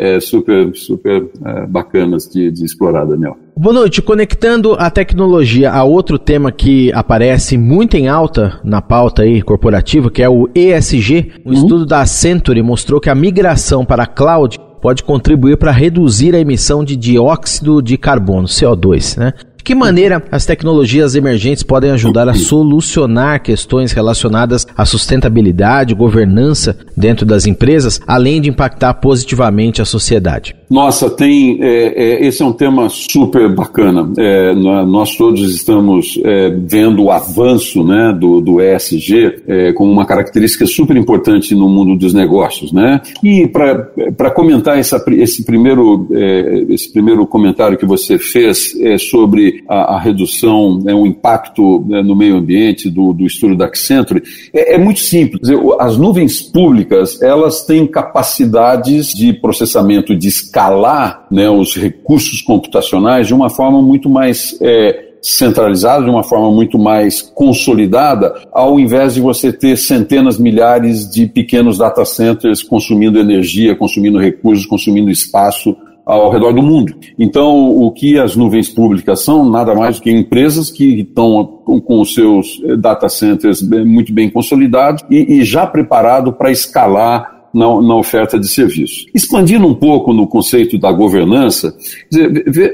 é, 0.00 0.18
super, 0.18 0.74
super 0.74 1.28
é, 1.44 1.66
bacanas 1.66 2.26
de, 2.26 2.50
de 2.50 2.64
explorar, 2.64 3.04
Daniel. 3.04 3.36
Boa 3.54 3.74
noite. 3.74 4.00
Conectando 4.00 4.74
a 4.78 4.90
tecnologia 4.90 5.70
a 5.70 5.84
outro 5.84 6.18
tema 6.18 6.50
que 6.50 6.90
aparece 6.94 7.58
muito 7.58 7.98
em 7.98 8.08
alta 8.08 8.58
na 8.64 8.80
pauta 8.80 9.22
aí 9.22 9.42
corporativa, 9.42 10.10
que 10.10 10.22
é 10.22 10.28
o 10.28 10.48
ESG. 10.54 11.32
Um 11.44 11.50
uhum. 11.50 11.54
estudo 11.54 11.84
da 11.84 12.00
Accenture 12.00 12.62
mostrou 12.62 12.98
que 12.98 13.10
a 13.10 13.14
migração 13.14 13.84
para 13.84 14.04
a 14.04 14.06
cloud 14.06 14.58
pode 14.80 15.04
contribuir 15.04 15.58
para 15.58 15.70
reduzir 15.70 16.34
a 16.34 16.40
emissão 16.40 16.82
de 16.82 16.96
dióxido 16.96 17.82
de 17.82 17.98
carbono, 17.98 18.48
CO2, 18.48 19.18
né? 19.18 19.34
De 19.60 19.64
que 19.64 19.74
maneira 19.74 20.24
as 20.32 20.46
tecnologias 20.46 21.14
emergentes 21.14 21.62
podem 21.62 21.90
ajudar 21.90 22.26
a 22.30 22.32
solucionar 22.32 23.42
questões 23.42 23.92
relacionadas 23.92 24.66
à 24.74 24.86
sustentabilidade, 24.86 25.94
governança 25.94 26.78
dentro 26.96 27.26
das 27.26 27.46
empresas, 27.46 28.00
além 28.06 28.40
de 28.40 28.48
impactar 28.48 28.94
positivamente 28.94 29.82
a 29.82 29.84
sociedade? 29.84 30.56
Nossa, 30.70 31.10
tem. 31.10 31.62
É, 31.62 32.22
é, 32.22 32.26
esse 32.26 32.42
é 32.42 32.46
um 32.46 32.52
tema 32.54 32.88
super 32.88 33.54
bacana. 33.54 34.10
É, 34.16 34.54
nós 34.54 35.14
todos 35.16 35.40
estamos 35.52 36.18
é, 36.24 36.48
vendo 36.50 37.02
o 37.02 37.10
avanço 37.10 37.84
né, 37.84 38.16
do, 38.18 38.40
do 38.40 38.62
ESG 38.62 39.42
é, 39.46 39.72
como 39.74 39.92
uma 39.92 40.06
característica 40.06 40.64
super 40.66 40.96
importante 40.96 41.54
no 41.54 41.68
mundo 41.68 41.98
dos 41.98 42.14
negócios. 42.14 42.72
Né? 42.72 43.00
E 43.22 43.46
para 43.48 44.30
comentar 44.30 44.78
essa, 44.78 45.04
esse, 45.08 45.44
primeiro, 45.44 46.06
é, 46.12 46.64
esse 46.70 46.90
primeiro 46.90 47.26
comentário 47.26 47.76
que 47.76 47.84
você 47.84 48.18
fez 48.18 48.74
sobre 49.10 49.49
a, 49.68 49.96
a 49.96 50.00
redução, 50.00 50.78
né, 50.78 50.94
o 50.94 51.06
impacto 51.06 51.84
né, 51.86 52.02
no 52.02 52.16
meio 52.16 52.36
ambiente 52.36 52.88
do, 52.90 53.12
do 53.12 53.26
estudo 53.26 53.56
da 53.56 53.66
Accenture, 53.66 54.22
é, 54.52 54.74
é 54.74 54.78
muito 54.78 55.00
simples. 55.00 55.40
As 55.78 55.96
nuvens 55.96 56.42
públicas, 56.42 57.20
elas 57.22 57.64
têm 57.64 57.86
capacidades 57.86 59.12
de 59.12 59.32
processamento, 59.32 60.16
de 60.16 60.28
escalar 60.28 61.26
né, 61.30 61.48
os 61.48 61.74
recursos 61.76 62.42
computacionais 62.42 63.26
de 63.26 63.34
uma 63.34 63.50
forma 63.50 63.80
muito 63.82 64.08
mais 64.08 64.56
é, 64.60 65.10
centralizada, 65.22 66.04
de 66.04 66.10
uma 66.10 66.22
forma 66.22 66.50
muito 66.50 66.78
mais 66.78 67.22
consolidada, 67.22 68.34
ao 68.52 68.80
invés 68.80 69.14
de 69.14 69.20
você 69.20 69.52
ter 69.52 69.76
centenas, 69.76 70.38
milhares 70.38 71.08
de 71.10 71.26
pequenos 71.26 71.78
data 71.78 72.04
centers 72.04 72.62
consumindo 72.62 73.18
energia, 73.18 73.76
consumindo 73.76 74.18
recursos, 74.18 74.66
consumindo 74.66 75.10
espaço 75.10 75.76
ao 76.04 76.30
redor 76.30 76.52
do 76.52 76.62
mundo. 76.62 76.94
Então, 77.18 77.70
o 77.70 77.90
que 77.90 78.18
as 78.18 78.34
nuvens 78.34 78.68
públicas 78.68 79.24
são, 79.24 79.48
nada 79.48 79.74
mais 79.74 79.96
do 79.96 80.02
que 80.02 80.10
empresas 80.10 80.70
que 80.70 81.00
estão 81.00 81.44
com, 81.64 82.00
os 82.00 82.14
seus 82.14 82.60
data 82.78 83.08
centers 83.08 83.62
muito 83.62 84.12
bem 84.12 84.28
consolidados 84.28 85.04
e, 85.10 85.38
e 85.38 85.44
já 85.44 85.66
preparado 85.66 86.32
para 86.32 86.50
escalar 86.50 87.48
na, 87.54 87.66
na, 87.82 87.96
oferta 87.96 88.38
de 88.38 88.48
serviço. 88.48 89.06
Expandindo 89.14 89.66
um 89.66 89.74
pouco 89.74 90.12
no 90.12 90.26
conceito 90.26 90.78
da 90.78 90.92
governança, 90.92 91.74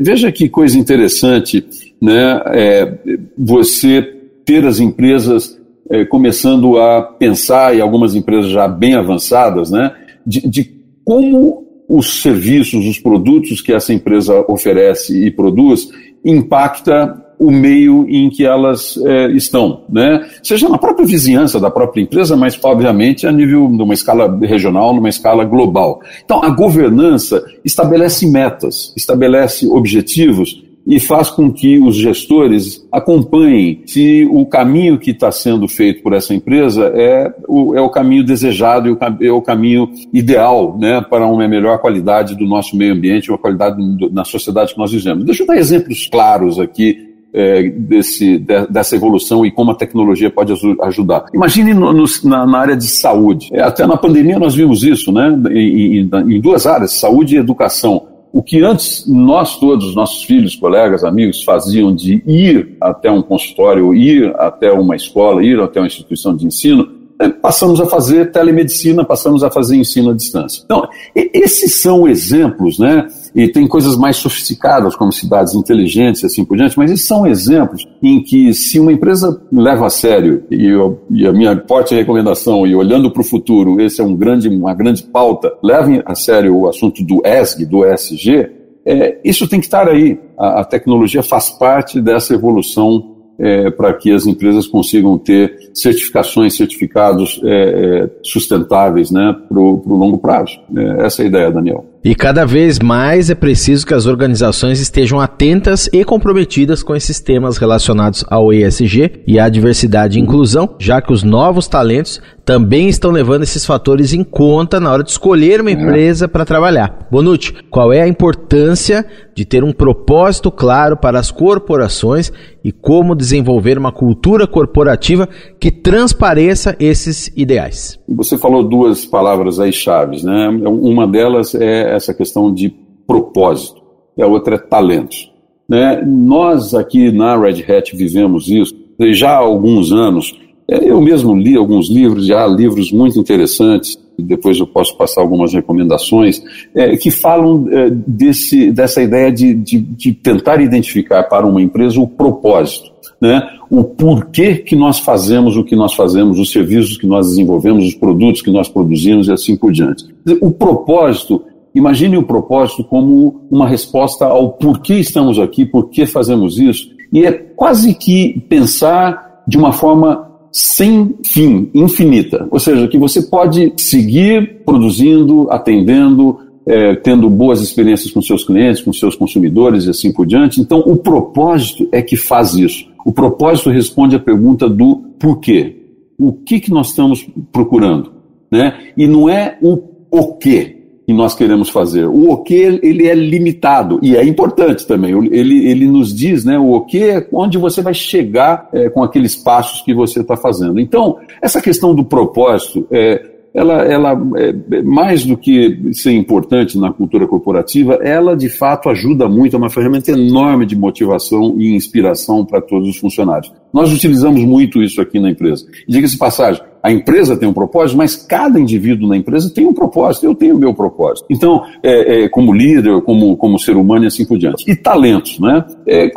veja 0.00 0.30
que 0.30 0.49
coisa 0.49 0.78
interessante, 0.78 1.64
né? 2.00 2.42
É, 2.49 2.99
você 3.37 4.02
ter 4.45 4.64
as 4.66 4.80
empresas 4.80 5.59
é, 5.90 6.04
começando 6.04 6.78
a 6.78 7.02
pensar, 7.02 7.75
e 7.75 7.80
algumas 7.80 8.14
empresas 8.14 8.50
já 8.50 8.68
bem 8.68 8.95
avançadas, 8.95 9.71
né? 9.71 9.92
de, 10.26 10.47
de 10.49 10.71
como 11.04 11.66
os 11.88 12.23
serviços, 12.23 12.87
os 12.87 12.99
produtos 12.99 13.61
que 13.61 13.73
essa 13.73 13.93
empresa 13.93 14.45
oferece 14.49 15.26
e 15.26 15.31
produz 15.31 15.88
impacta 16.25 17.23
o 17.38 17.50
meio 17.50 18.07
em 18.09 18.31
que 18.31 18.45
elas 18.45 18.99
é, 19.05 19.31
estão, 19.33 19.83
né? 19.90 20.26
Seja 20.43 20.69
na 20.69 20.78
própria 20.78 21.07
vizinhança 21.07 21.61
da 21.61 21.71
própria 21.71 22.02
empresa, 22.02 22.35
mas 22.37 22.59
obviamente 22.62 23.26
a 23.26 23.33
nível 23.33 23.69
numa 23.69 23.95
escala 23.95 24.38
regional, 24.40 24.95
numa 24.95 25.09
escala 25.09 25.45
global. 25.45 26.00
Então 26.25 26.43
a 26.43 26.49
governança 26.49 27.45
estabelece 27.64 28.26
metas, 28.26 28.93
estabelece 28.97 29.69
objetivos 29.69 30.66
e 30.87 31.00
faz 31.00 31.31
com 31.31 31.52
que 31.52 31.78
os 31.78 31.97
gestores 31.97 32.87
acompanhem 32.93 33.83
se 33.87 34.26
o 34.31 34.47
caminho 34.47 34.99
que 34.99 35.11
está 35.11 35.33
sendo 35.33 35.66
feito 35.66 36.02
por 36.02 36.12
essa 36.12 36.33
empresa 36.33 36.93
é 36.95 37.35
o, 37.49 37.75
é 37.75 37.81
o 37.81 37.90
caminho 37.90 38.23
desejado 38.23 38.88
e 38.88 38.93
o, 38.93 38.99
é 39.21 39.33
o 39.33 39.43
caminho 39.43 39.90
ideal 40.12 40.78
né, 40.78 41.00
para 41.00 41.26
uma 41.26 41.49
melhor 41.49 41.78
qualidade 41.78 42.37
do 42.37 42.47
nosso 42.47 42.76
meio 42.76 42.95
ambiente, 42.95 43.31
uma 43.31 43.38
qualidade 43.38 43.76
na 44.12 44.25
sociedade 44.25 44.75
que 44.75 44.78
nós 44.78 44.93
vivemos. 44.93 45.25
Deixa 45.25 45.43
eu 45.43 45.47
dar 45.47 45.57
exemplos 45.57 46.07
claros 46.07 46.61
aqui 46.61 47.05
é, 47.35 47.64
desse, 47.64 48.38
de, 48.38 48.66
dessa 48.69 48.95
evolução 48.95 49.45
e 49.45 49.50
como 49.50 49.73
a 49.73 49.75
tecnologia 49.75 50.31
pode 50.31 50.55
ajudar. 50.83 51.26
Imagine 51.35 51.75
no, 51.75 51.93
no, 51.93 52.05
na, 52.25 52.47
na, 52.47 52.59
área 52.59 52.76
de 52.76 52.87
saúde. 52.87 53.50
É, 53.52 53.61
até 53.61 53.87
na 53.87 53.97
pandemia 53.97 54.38
nós 54.38 54.55
vimos 54.55 54.83
isso, 54.83 55.12
né? 55.12 55.37
Em, 55.50 55.99
em, 55.99 56.11
em 56.37 56.40
duas 56.40 56.66
áreas, 56.66 56.93
saúde 56.93 57.35
e 57.35 57.38
educação 57.38 58.16
o 58.37 58.43
que 58.43 58.62
antes 58.62 59.07
nós 59.07 59.59
todos, 59.59 59.95
nossos 59.95 60.23
filhos, 60.25 60.55
colegas, 60.55 61.02
amigos, 61.02 61.43
faziam 61.43 61.95
de 61.95 62.23
ir 62.26 62.76
até 62.78 63.11
um 63.11 63.23
consultório, 63.23 63.95
ir 63.95 64.31
até 64.37 64.71
uma 64.71 64.95
escola, 64.95 65.43
ir 65.43 65.59
até 65.59 65.81
uma 65.81 65.87
instituição 65.87 66.37
de 66.37 66.47
ensino, 66.47 66.96
passamos 67.41 67.81
a 67.81 67.87
fazer 67.87 68.31
telemedicina, 68.31 69.05
passamos 69.05 69.43
a 69.43 69.51
fazer 69.51 69.77
ensino 69.77 70.11
à 70.11 70.15
distância. 70.15 70.63
Então, 70.65 70.87
esses 71.15 71.81
são 71.81 72.07
exemplos, 72.07 72.79
né? 72.79 73.07
E 73.35 73.49
tem 73.49 73.67
coisas 73.67 73.97
mais 73.97 74.17
sofisticadas, 74.17 74.95
como 74.97 75.13
cidades 75.13 75.55
inteligentes 75.55 76.23
e 76.23 76.27
assim 76.27 76.45
por 76.45 76.57
diante, 76.57 76.79
mas 76.79 76.91
esses 76.91 77.07
são 77.07 77.27
exemplos 77.27 77.87
em 78.03 78.23
que, 78.23 78.53
se 78.53 78.79
uma 78.79 78.93
empresa 78.93 79.41
leva 79.53 79.87
a 79.87 79.91
sério, 79.91 80.45
e, 80.51 80.67
eu, 80.67 81.01
e 81.11 81.27
a 81.27 81.33
minha 81.33 81.63
forte 81.67 81.95
recomendação, 81.95 82.67
e 82.67 82.75
olhando 82.75 83.11
para 83.11 83.21
o 83.21 83.25
futuro, 83.25 83.81
esse 83.81 84.01
é 84.01 84.05
um 84.05 84.15
grande, 84.15 84.49
uma 84.49 84.75
grande 84.75 85.03
pauta, 85.03 85.53
levem 85.63 86.03
a 86.05 86.15
sério 86.15 86.57
o 86.57 86.69
assunto 86.69 87.03
do 87.05 87.23
ESG, 87.27 87.67
do 87.67 87.85
ESG, 87.85 88.51
é, 88.85 89.19
isso 89.25 89.49
tem 89.49 89.59
que 89.59 89.67
estar 89.67 89.89
aí. 89.89 90.19
A, 90.39 90.61
a 90.61 90.65
tecnologia 90.65 91.23
faz 91.23 91.51
parte 91.51 92.01
dessa 92.01 92.35
evolução 92.35 93.16
é, 93.38 93.71
para 93.71 93.93
que 93.93 94.12
as 94.12 94.26
empresas 94.26 94.66
consigam 94.66 95.19
ter 95.19 95.71
certificações, 95.75 96.57
certificados 96.57 97.40
é, 97.45 97.50
é, 97.50 98.11
sustentáveis 98.23 99.11
né, 99.11 99.37
para 99.49 99.59
o 99.59 99.83
longo 99.87 100.19
prazo. 100.19 100.59
É, 100.75 101.07
essa 101.07 101.23
é 101.23 101.25
a 101.25 101.28
ideia, 101.28 101.50
Daniel. 101.50 101.85
E 102.07 102.15
cada 102.15 102.45
vez 102.45 102.79
mais 102.79 103.31
é 103.31 103.35
preciso 103.35 103.85
que 103.85 103.93
as 103.93 104.07
organizações 104.07 104.79
estejam 104.79 105.19
atentas 105.19 105.91
e 105.93 106.05
comprometidas 106.05 106.81
com 106.81 106.95
esses 106.95 107.19
temas 107.19 107.57
relacionados 107.57 108.25
ao 108.31 108.53
ESG 108.53 109.25
e 109.27 109.41
à 109.41 109.49
diversidade 109.49 110.17
e 110.17 110.23
inclusão, 110.23 110.77
já 110.79 111.03
que 111.03 111.13
os 111.13 111.25
novos 111.25 111.67
talentos 111.67 112.21
também 112.45 112.89
estão 112.89 113.11
levando 113.11 113.43
esses 113.43 113.67
fatores 113.67 114.13
em 114.13 114.23
conta 114.23 114.79
na 114.79 114.93
hora 114.93 115.03
de 115.03 115.11
escolher 115.11 115.61
uma 115.61 115.73
empresa 115.73 116.29
para 116.29 116.45
trabalhar. 116.45 117.09
Bonucci, 117.11 117.53
qual 117.69 117.93
é 117.93 118.03
a 118.03 118.09
importância 118.09 119.05
de 119.35 119.45
ter 119.45 119.65
um 119.65 119.73
propósito 119.73 120.53
claro 120.53 120.97
para 120.97 121.19
as 121.19 121.33
corporações 121.33 122.33
e 122.63 122.71
como 122.71 123.17
desenvolver 123.17 123.77
uma 123.77 123.91
cultura 123.91 124.47
corporativa 124.47 125.29
que 125.59 125.73
transpareça 125.73 126.77
esses 126.79 127.33
ideais? 127.37 127.99
Você 128.09 128.39
falou 128.39 128.63
duas 128.63 129.05
palavras 129.05 129.59
aí 129.59 129.73
chaves, 129.73 130.23
né? 130.23 130.49
Uma 130.49 131.07
delas 131.07 131.53
é 131.53 131.96
essa 131.97 132.15
questão 132.15 132.53
de 132.53 132.73
propósito, 133.07 133.81
e 134.17 134.23
a 134.23 134.26
outra 134.26 134.55
é 134.55 134.59
talentos. 134.59 135.31
Né? 135.69 136.03
Nós 136.07 136.75
aqui 136.75 137.11
na 137.11 137.37
Red 137.37 137.65
Hat 137.69 137.97
vivemos 137.97 138.49
isso 138.49 138.75
já 139.12 139.31
há 139.31 139.38
alguns 139.38 139.93
anos. 139.93 140.35
É, 140.69 140.91
eu 140.91 141.00
mesmo 141.00 141.37
li 141.37 141.57
alguns 141.57 141.88
livros, 141.88 142.26
já 142.26 142.47
livros 142.47 142.91
muito 142.91 143.19
interessantes, 143.19 143.99
depois 144.19 144.59
eu 144.59 144.67
posso 144.67 144.97
passar 144.97 145.21
algumas 145.21 145.53
recomendações, 145.53 146.43
é, 146.75 146.97
que 146.97 147.11
falam 147.11 147.67
é, 147.71 147.91
desse, 147.91 148.71
dessa 148.73 149.03
ideia 149.03 149.31
de, 149.31 149.55
de, 149.55 149.79
de, 149.79 150.12
tentar 150.12 150.61
identificar 150.61 151.25
para 151.25 151.47
uma 151.47 151.61
empresa 151.61 152.00
o 152.00 152.09
propósito, 152.09 152.91
né? 153.21 153.43
o 153.71 153.85
porquê 153.85 154.57
que 154.57 154.75
nós 154.75 154.99
fazemos 154.99 155.57
o 155.57 155.65
que 155.65 155.76
nós 155.76 155.95
fazemos, 155.95 156.38
os 156.38 156.50
serviços 156.50 156.97
que 156.97 157.07
nós 157.07 157.29
desenvolvemos, 157.29 157.85
os 157.85 157.95
produtos 157.95 158.43
que 158.43 158.50
nós 158.50 158.69
produzimos 158.69 159.29
e 159.29 159.33
assim 159.33 159.57
por 159.57 159.71
diante. 159.71 160.07
O 160.41 160.50
propósito 160.50 161.43
Imagine 161.76 162.16
o 162.16 162.23
propósito 162.23 162.83
como 162.83 163.42
uma 163.50 163.68
resposta 163.68 164.25
ao 164.25 164.52
porquê 164.52 164.95
estamos 164.95 165.38
aqui, 165.38 165.66
por 165.66 165.90
que 165.90 166.06
fazemos 166.06 166.59
isso, 166.59 166.88
e 167.12 167.23
é 167.23 167.30
quase 167.30 167.92
que 167.92 168.40
pensar 168.49 169.42
de 169.47 169.59
uma 169.59 169.73
forma 169.73 170.26
sem 170.50 171.14
fim, 171.23 171.71
infinita. 171.75 172.49
Ou 172.50 172.59
seja, 172.59 172.88
que 172.88 172.97
você 172.97 173.21
pode 173.21 173.75
seguir 173.76 174.62
produzindo, 174.64 175.50
atendendo, 175.50 176.38
é, 176.66 176.95
tendo 176.95 177.28
boas 177.28 177.61
experiências 177.61 178.11
com 178.11 178.23
seus 178.23 178.42
clientes, 178.42 178.80
com 178.80 178.90
seus 178.90 179.14
consumidores 179.14 179.85
e 179.85 179.90
assim 179.90 180.11
por 180.11 180.26
diante. 180.26 180.62
Então, 180.62 180.78
o 180.78 180.97
propósito 180.97 181.87
é 181.92 182.00
que 182.00 182.16
faz 182.16 182.54
isso. 182.54 182.87
O 183.04 183.12
propósito 183.12 183.68
responde 183.68 184.16
à 184.16 184.18
pergunta 184.18 184.66
do 184.66 184.97
porquê. 185.18 185.76
O 186.18 186.33
que, 186.33 186.59
que 186.59 186.71
nós 186.71 186.88
estamos 186.88 187.28
procurando? 187.52 188.12
Né? 188.50 188.78
E 188.97 189.06
não 189.06 189.28
é 189.28 189.59
o 189.61 189.95
o 190.11 190.35
quê 190.35 190.75
que 191.07 191.13
nós 191.13 191.35
queremos 191.35 191.71
fazer. 191.71 192.05
O 192.07 192.27
o 192.37 192.43
que 192.43 192.55
ele 192.55 193.07
é 193.07 193.15
limitado 193.15 193.99
e 194.03 194.17
é 194.17 194.25
importante 194.25 194.87
também. 194.87 195.13
Ele, 195.33 195.69
ele 195.69 195.87
nos 195.87 196.15
diz, 196.15 196.45
né, 196.45 196.59
o 196.59 196.81
que 196.81 197.03
é 197.03 197.27
onde 197.33 197.57
você 197.57 197.81
vai 197.81 197.95
chegar 197.95 198.69
é, 198.73 198.91
com 198.91 199.03
aqueles 199.03 199.37
passos 199.37 199.81
que 199.83 199.95
você 199.95 200.21
está 200.21 200.37
fazendo. 200.37 200.79
Então, 200.81 201.17
essa 201.41 201.63
questão 201.63 201.95
do 201.95 202.05
propósito, 202.05 202.87
é, 202.91 203.25
ela, 203.55 203.83
ela 203.85 204.13
é, 204.37 204.83
mais 204.83 205.25
do 205.25 205.37
que 205.37 205.95
ser 205.95 206.13
importante 206.13 206.79
na 206.79 206.93
cultura 206.93 207.27
corporativa, 207.27 207.95
ela 208.03 208.37
de 208.37 208.51
fato 208.51 208.91
ajuda 208.91 209.27
muito, 209.29 209.57
é 209.57 209.59
uma 209.59 209.71
ferramenta 209.71 210.11
enorme 210.11 210.67
de 210.67 210.77
motivação 210.77 211.55
e 211.59 211.75
inspiração 211.75 212.45
para 212.45 212.61
todos 212.61 212.89
os 212.89 212.99
funcionários. 212.99 213.51
Nós 213.73 213.93
utilizamos 213.93 214.43
muito 214.45 214.83
isso 214.83 215.01
aqui 215.01 215.19
na 215.19 215.31
empresa. 215.31 215.65
diga-se 215.89 216.19
passagem, 216.19 216.63
a 216.87 216.93
empresa 216.93 217.37
tem 217.37 217.49
um 217.49 217.52
propósito, 217.52 217.97
mas 217.97 218.14
cada 218.14 218.61
indivíduo 218.61 219.09
na 219.09 219.16
empresa 219.16 219.52
tem 219.52 219.66
um 219.66 219.75
propósito. 219.75 220.25
Eu 220.25 220.37
tenho 220.37 220.55
o 220.55 220.59
meu 220.59 220.73
propósito. 220.73 221.26
Então, 221.28 221.64
é, 221.83 222.23
é, 222.23 222.28
como 222.28 222.55
líder, 222.55 223.02
como, 223.02 223.37
como 223.37 223.59
ser 223.59 223.76
humano 223.76 224.05
e 224.05 224.07
assim 224.07 224.25
por 224.25 224.38
diante. 224.38 224.71
E 224.71 224.76
talentos, 224.76 225.40
né? 225.40 225.64
É, 225.85 226.12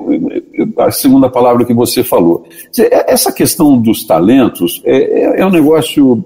a 0.78 0.92
segunda 0.92 1.28
palavra 1.28 1.66
que 1.66 1.74
você 1.74 2.04
falou. 2.04 2.46
É, 2.78 3.12
essa 3.12 3.32
questão 3.32 3.82
dos 3.82 4.04
talentos 4.04 4.80
é, 4.86 5.38
é, 5.38 5.42
é 5.42 5.46
um 5.46 5.50
negócio 5.50 6.24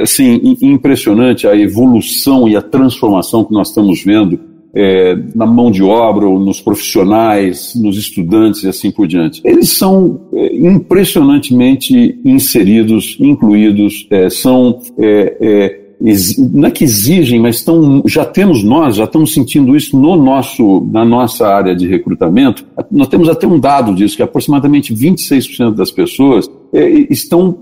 assim, 0.00 0.56
impressionante, 0.62 1.46
a 1.46 1.54
evolução 1.54 2.48
e 2.48 2.56
a 2.56 2.62
transformação 2.62 3.44
que 3.44 3.52
nós 3.52 3.68
estamos 3.68 4.02
vendo 4.02 4.51
é, 4.74 5.16
na 5.34 5.46
mão 5.46 5.70
de 5.70 5.82
obra, 5.82 6.26
ou 6.26 6.38
nos 6.38 6.60
profissionais, 6.60 7.74
nos 7.74 7.96
estudantes 7.98 8.62
e 8.62 8.68
assim 8.68 8.90
por 8.90 9.06
diante. 9.06 9.40
Eles 9.44 9.70
são 9.70 10.20
é, 10.32 10.56
impressionantemente 10.56 12.18
inseridos, 12.24 13.16
incluídos, 13.20 14.06
é, 14.10 14.30
são. 14.30 14.80
É, 14.98 15.36
é, 15.40 15.82
não 16.52 16.66
é 16.66 16.70
que 16.72 16.82
exigem, 16.82 17.38
mas 17.38 17.56
estão, 17.56 18.02
já 18.06 18.24
temos 18.24 18.64
nós, 18.64 18.96
já 18.96 19.04
estamos 19.04 19.32
sentindo 19.32 19.76
isso 19.76 19.96
no 19.96 20.16
nosso, 20.16 20.84
na 20.90 21.04
nossa 21.04 21.46
área 21.46 21.76
de 21.76 21.86
recrutamento. 21.86 22.66
Nós 22.90 23.06
temos 23.06 23.28
até 23.28 23.46
um 23.46 23.60
dado 23.60 23.94
disso, 23.94 24.16
que 24.16 24.22
aproximadamente 24.22 24.92
26% 24.92 25.74
das 25.74 25.92
pessoas 25.92 26.50
é, 26.72 26.88
estão 27.08 27.56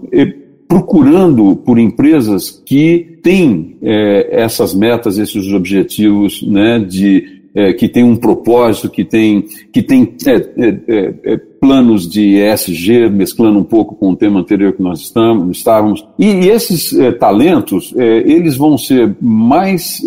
procurando 0.66 1.54
por 1.56 1.78
empresas 1.78 2.62
que 2.64 3.09
têm 3.22 3.76
é, 3.82 4.42
essas 4.42 4.74
metas, 4.74 5.18
esses 5.18 5.52
objetivos, 5.52 6.42
né, 6.42 6.78
de 6.78 7.40
é, 7.54 7.72
que 7.72 7.88
tem 7.88 8.04
um 8.04 8.14
propósito, 8.14 8.88
que 8.88 9.04
tem, 9.04 9.44
que 9.72 9.82
tem 9.82 10.14
é, 10.24 10.34
é, 10.34 10.68
é, 10.86 11.14
é 11.32 11.36
planos 11.60 12.08
de 12.08 12.36
ESG, 12.36 13.10
mesclando 13.10 13.58
um 13.58 13.64
pouco 13.64 13.96
com 13.96 14.10
o 14.10 14.16
tema 14.16 14.40
anterior 14.40 14.72
que 14.72 14.82
nós 14.82 15.00
estamos, 15.00 15.58
estávamos. 15.58 16.06
E, 16.18 16.26
e 16.26 16.48
esses 16.48 16.96
talentos, 17.18 17.92
eles 17.96 18.56
vão 18.56 18.78
ser 18.78 19.14
mais 19.20 20.00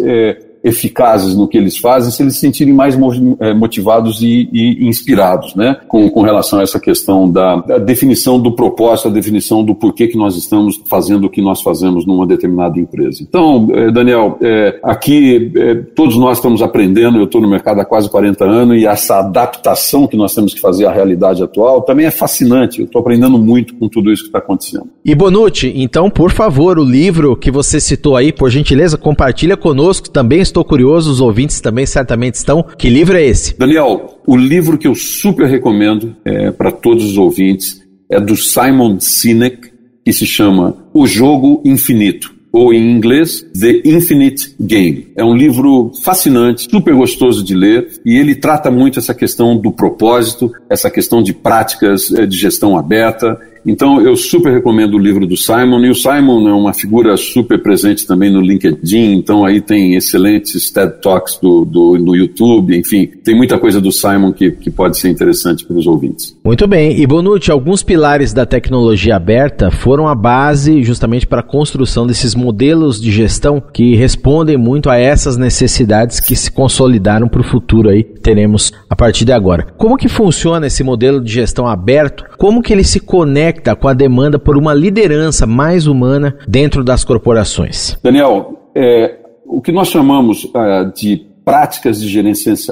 eficazes 0.63 1.35
no 1.35 1.47
que 1.47 1.57
eles 1.57 1.77
fazem 1.77 2.09
se 2.09 2.23
eles 2.23 2.35
se 2.35 2.39
sentirem 2.39 2.73
mais 2.73 2.95
eh, 3.39 3.53
motivados 3.53 4.21
e, 4.21 4.49
e 4.51 4.87
inspirados, 4.87 5.53
né? 5.55 5.77
Com, 5.87 6.09
com, 6.09 6.21
relação 6.21 6.59
a 6.59 6.63
essa 6.63 6.79
questão 6.79 7.29
da, 7.29 7.57
da, 7.57 7.77
definição 7.77 8.39
do 8.39 8.53
propósito, 8.53 9.09
a 9.09 9.11
definição 9.11 9.63
do 9.63 9.75
porquê 9.75 10.07
que 10.07 10.17
nós 10.17 10.37
estamos 10.37 10.81
fazendo 10.89 11.25
o 11.25 11.29
que 11.29 11.41
nós 11.41 11.61
fazemos 11.61 12.05
numa 12.05 12.25
determinada 12.25 12.79
empresa. 12.79 13.21
Então, 13.21 13.67
eh, 13.71 13.91
Daniel, 13.91 14.37
é, 14.41 14.79
aqui 14.83 15.51
é, 15.55 15.75
todos 15.95 16.15
nós 16.15 16.37
estamos 16.37 16.61
aprendendo, 16.61 17.17
eu 17.17 17.25
estou 17.25 17.41
no 17.41 17.49
mercado 17.49 17.81
há 17.81 17.85
quase 17.85 18.09
40 18.09 18.45
anos 18.45 18.81
e 18.81 18.85
essa 18.85 19.19
adaptação 19.19 20.07
que 20.07 20.15
nós 20.15 20.33
temos 20.33 20.53
que 20.53 20.61
fazer 20.61 20.85
à 20.85 20.91
realidade 20.91 21.43
atual 21.43 21.81
também 21.81 22.05
é 22.05 22.11
fascinante. 22.11 22.79
Eu 22.79 22.85
estou 22.85 23.01
aprendendo 23.01 23.37
muito 23.37 23.75
com 23.75 23.89
tudo 23.89 24.11
isso 24.13 24.23
que 24.23 24.29
está 24.29 24.39
acontecendo. 24.39 24.87
E 25.03 25.13
Bonucci, 25.13 25.73
então, 25.75 26.09
por 26.09 26.31
favor, 26.31 26.79
o 26.79 26.83
livro 26.83 27.35
que 27.35 27.51
você 27.51 27.79
citou 27.79 28.15
aí, 28.15 28.31
por 28.31 28.49
gentileza, 28.49 28.97
compartilha 28.97 29.57
conosco 29.57 30.09
também 30.09 30.39
estou 30.53 30.63
curioso, 30.63 31.11
os 31.11 31.19
ouvintes 31.19 31.59
também 31.59 31.85
certamente 31.85 32.35
estão. 32.35 32.63
Que 32.77 32.89
livro 32.89 33.17
é 33.17 33.25
esse? 33.25 33.57
Daniel, 33.57 34.19
o 34.25 34.37
livro 34.37 34.77
que 34.77 34.87
eu 34.87 34.95
super 34.95 35.47
recomendo 35.47 36.15
é, 36.23 36.51
para 36.51 36.71
todos 36.71 37.03
os 37.03 37.17
ouvintes 37.17 37.81
é 38.09 38.19
do 38.19 38.37
Simon 38.37 38.99
Sinek, 38.99 39.71
que 40.05 40.13
se 40.13 40.25
chama 40.25 40.77
O 40.93 41.07
Jogo 41.07 41.61
Infinito 41.65 42.33
ou 42.53 42.71
em 42.71 42.91
inglês, 42.91 43.43
The 43.59 43.81
Infinite 43.83 44.53
Game. 44.61 45.07
É 45.15 45.23
um 45.23 45.35
livro 45.35 45.91
fascinante, 46.03 46.67
super 46.69 46.93
gostoso 46.93 47.43
de 47.43 47.55
ler, 47.55 47.87
e 48.05 48.15
ele 48.15 48.35
trata 48.35 48.69
muito 48.69 48.99
essa 48.99 49.15
questão 49.15 49.57
do 49.57 49.71
propósito, 49.71 50.51
essa 50.69 50.87
questão 50.87 51.23
de 51.23 51.33
práticas 51.33 52.13
é, 52.13 52.27
de 52.27 52.37
gestão 52.37 52.77
aberta, 52.77 53.39
então, 53.65 54.01
eu 54.01 54.15
super 54.15 54.51
recomendo 54.51 54.95
o 54.95 54.99
livro 54.99 55.25
do 55.25 55.37
Simon, 55.37 55.79
e 55.85 55.89
o 55.89 55.95
Simon 55.95 56.47
é 56.47 56.53
uma 56.53 56.73
figura 56.73 57.15
super 57.15 57.61
presente 57.61 58.05
também 58.05 58.31
no 58.31 58.41
LinkedIn, 58.41 59.13
então 59.13 59.45
aí 59.45 59.61
tem 59.61 59.95
excelentes 59.95 60.69
TED 60.69 61.01
Talks 61.01 61.39
do, 61.41 61.63
do, 61.63 61.97
do 61.97 62.15
YouTube, 62.15 62.77
enfim, 62.77 63.09
tem 63.23 63.35
muita 63.35 63.57
coisa 63.57 63.79
do 63.79 63.91
Simon 63.91 64.33
que, 64.33 64.51
que 64.51 64.69
pode 64.69 64.97
ser 64.97 65.09
interessante 65.09 65.65
para 65.65 65.77
os 65.77 65.87
ouvintes. 65.87 66.37
Muito 66.43 66.67
bem, 66.67 66.99
e 66.99 67.07
Bonucci, 67.07 67.51
alguns 67.51 67.83
pilares 67.83 68.33
da 68.33 68.45
tecnologia 68.45 69.15
aberta 69.15 69.71
foram 69.71 70.07
a 70.07 70.15
base 70.15 70.83
justamente 70.83 71.25
para 71.25 71.39
a 71.39 71.43
construção 71.43 72.05
desses 72.05 72.35
modelos 72.35 73.01
de 73.01 73.11
gestão 73.11 73.61
que 73.61 73.95
respondem 73.95 74.57
muito 74.57 74.89
a 74.89 74.97
essas 74.97 75.37
necessidades 75.37 76.19
que 76.19 76.35
se 76.35 76.51
consolidaram 76.51 77.27
para 77.27 77.41
o 77.41 77.45
futuro 77.45 77.89
aí, 77.89 78.03
teremos 78.03 78.71
a 78.89 78.95
partir 78.95 79.25
de 79.25 79.31
agora. 79.31 79.67
Como 79.77 79.97
que 79.97 80.07
funciona 80.07 80.67
esse 80.67 80.83
modelo 80.83 81.21
de 81.21 81.31
gestão 81.31 81.67
aberto? 81.67 82.25
Como 82.43 82.61
que 82.61 82.73
ele 82.73 82.83
se 82.83 82.99
conecta 82.99 83.73
com 83.73 83.87
a 83.87 83.93
demanda 83.93 84.37
por 84.37 84.57
uma 84.57 84.73
liderança 84.73 85.47
mais 85.47 85.87
humana 85.87 86.37
dentro 86.45 86.83
das 86.83 87.01
corporações? 87.05 87.97
Daniel, 88.03 88.59
é, 88.75 89.15
o 89.45 89.61
que 89.61 89.71
nós 89.71 89.87
chamamos 89.87 90.43
uh, 90.43 90.91
de 90.93 91.25
práticas 91.45 92.01
de 92.01 92.09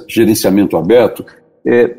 gerenciamento 0.09 0.75
aberto, 0.75 1.25
é, 1.65 1.89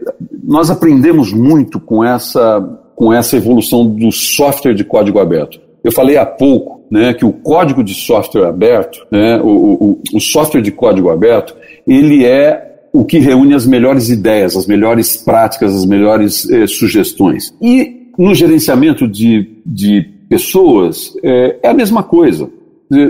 nós 0.44 0.68
aprendemos 0.68 1.32
muito 1.32 1.80
com 1.80 2.04
essa, 2.04 2.60
com 2.94 3.10
essa 3.10 3.38
evolução 3.38 3.86
do 3.86 4.12
software 4.12 4.74
de 4.74 4.84
código 4.84 5.18
aberto. 5.18 5.58
Eu 5.82 5.92
falei 5.92 6.18
há 6.18 6.26
pouco 6.26 6.82
né, 6.90 7.14
que 7.14 7.24
o 7.24 7.32
código 7.32 7.82
de 7.82 7.94
software 7.94 8.48
aberto, 8.48 8.98
né, 9.10 9.40
o, 9.40 9.48
o, 9.48 10.02
o 10.12 10.20
software 10.20 10.60
de 10.60 10.72
código 10.72 11.08
aberto, 11.08 11.56
ele 11.86 12.26
é 12.26 12.71
o 12.92 13.04
que 13.04 13.18
reúne 13.18 13.54
as 13.54 13.66
melhores 13.66 14.10
ideias, 14.10 14.56
as 14.56 14.66
melhores 14.66 15.16
práticas, 15.16 15.74
as 15.74 15.86
melhores 15.86 16.48
eh, 16.50 16.66
sugestões. 16.66 17.54
E 17.60 18.10
no 18.18 18.34
gerenciamento 18.34 19.08
de, 19.08 19.48
de 19.64 20.02
pessoas, 20.28 21.14
é, 21.22 21.58
é 21.62 21.68
a 21.68 21.74
mesma 21.74 22.02
coisa. 22.02 22.50